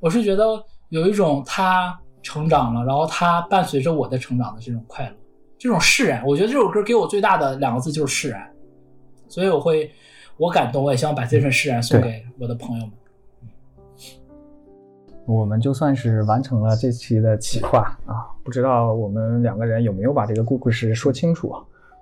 [0.01, 5.15] 我是觉得有一种他成长了，然后他伴随着我的成长的这种快乐，
[5.57, 6.21] 这种释然。
[6.27, 8.53] 我觉得这首歌给我最大的两个字就是释然，
[9.29, 9.89] 所以我会
[10.35, 12.93] 我感动，我也希望把这份释然送给我的朋友们。
[15.29, 21.53] 我们就算是完成了这期的企划啊，不知道我们两个人有没有把这个故事说清楚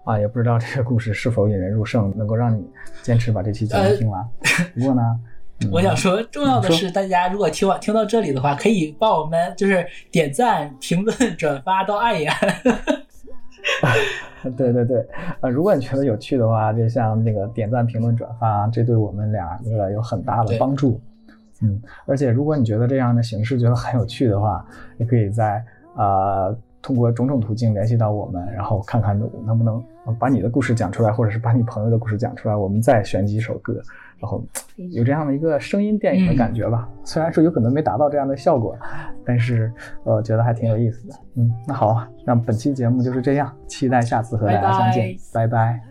[0.06, 0.18] 啊？
[0.18, 2.66] 也不知道这个故事是否引人入胜，能够让你
[3.04, 4.26] 坚持把这期节目听完。
[4.74, 5.20] 不过呢，
[5.74, 12.64] 我想说，重要的是大家如果听完听到这里的话，可以帮我们就是点赞、评论、转发都按一按。
[14.56, 15.06] 对对对，
[15.42, 21.02] 呃，如果你觉得有趣的话，就像那个点赞、评论、转发，这对我们俩个有很大的帮助。
[21.62, 24.66] 嗯，而且如果你觉得这样的形式觉得很有趣的话，
[24.98, 25.64] 也可以在
[25.96, 29.84] 啊通过种种途径联系到我们，然后看看能不能
[30.20, 33.74] 把你的故事讲出来，或者是把你朋友的故事讲出来，我们再选几首歌，
[34.20, 34.42] 然后
[34.94, 36.88] 有这样的一个声音电影的感觉吧。
[37.04, 38.78] 虽然说有可能没达到这样的效果，
[39.26, 39.74] 但是
[40.04, 41.16] 呃觉得还挺有意思的。
[41.36, 45.87] 嗯，那好，那本期节目就是这样，期待下次和大家相见，拜拜。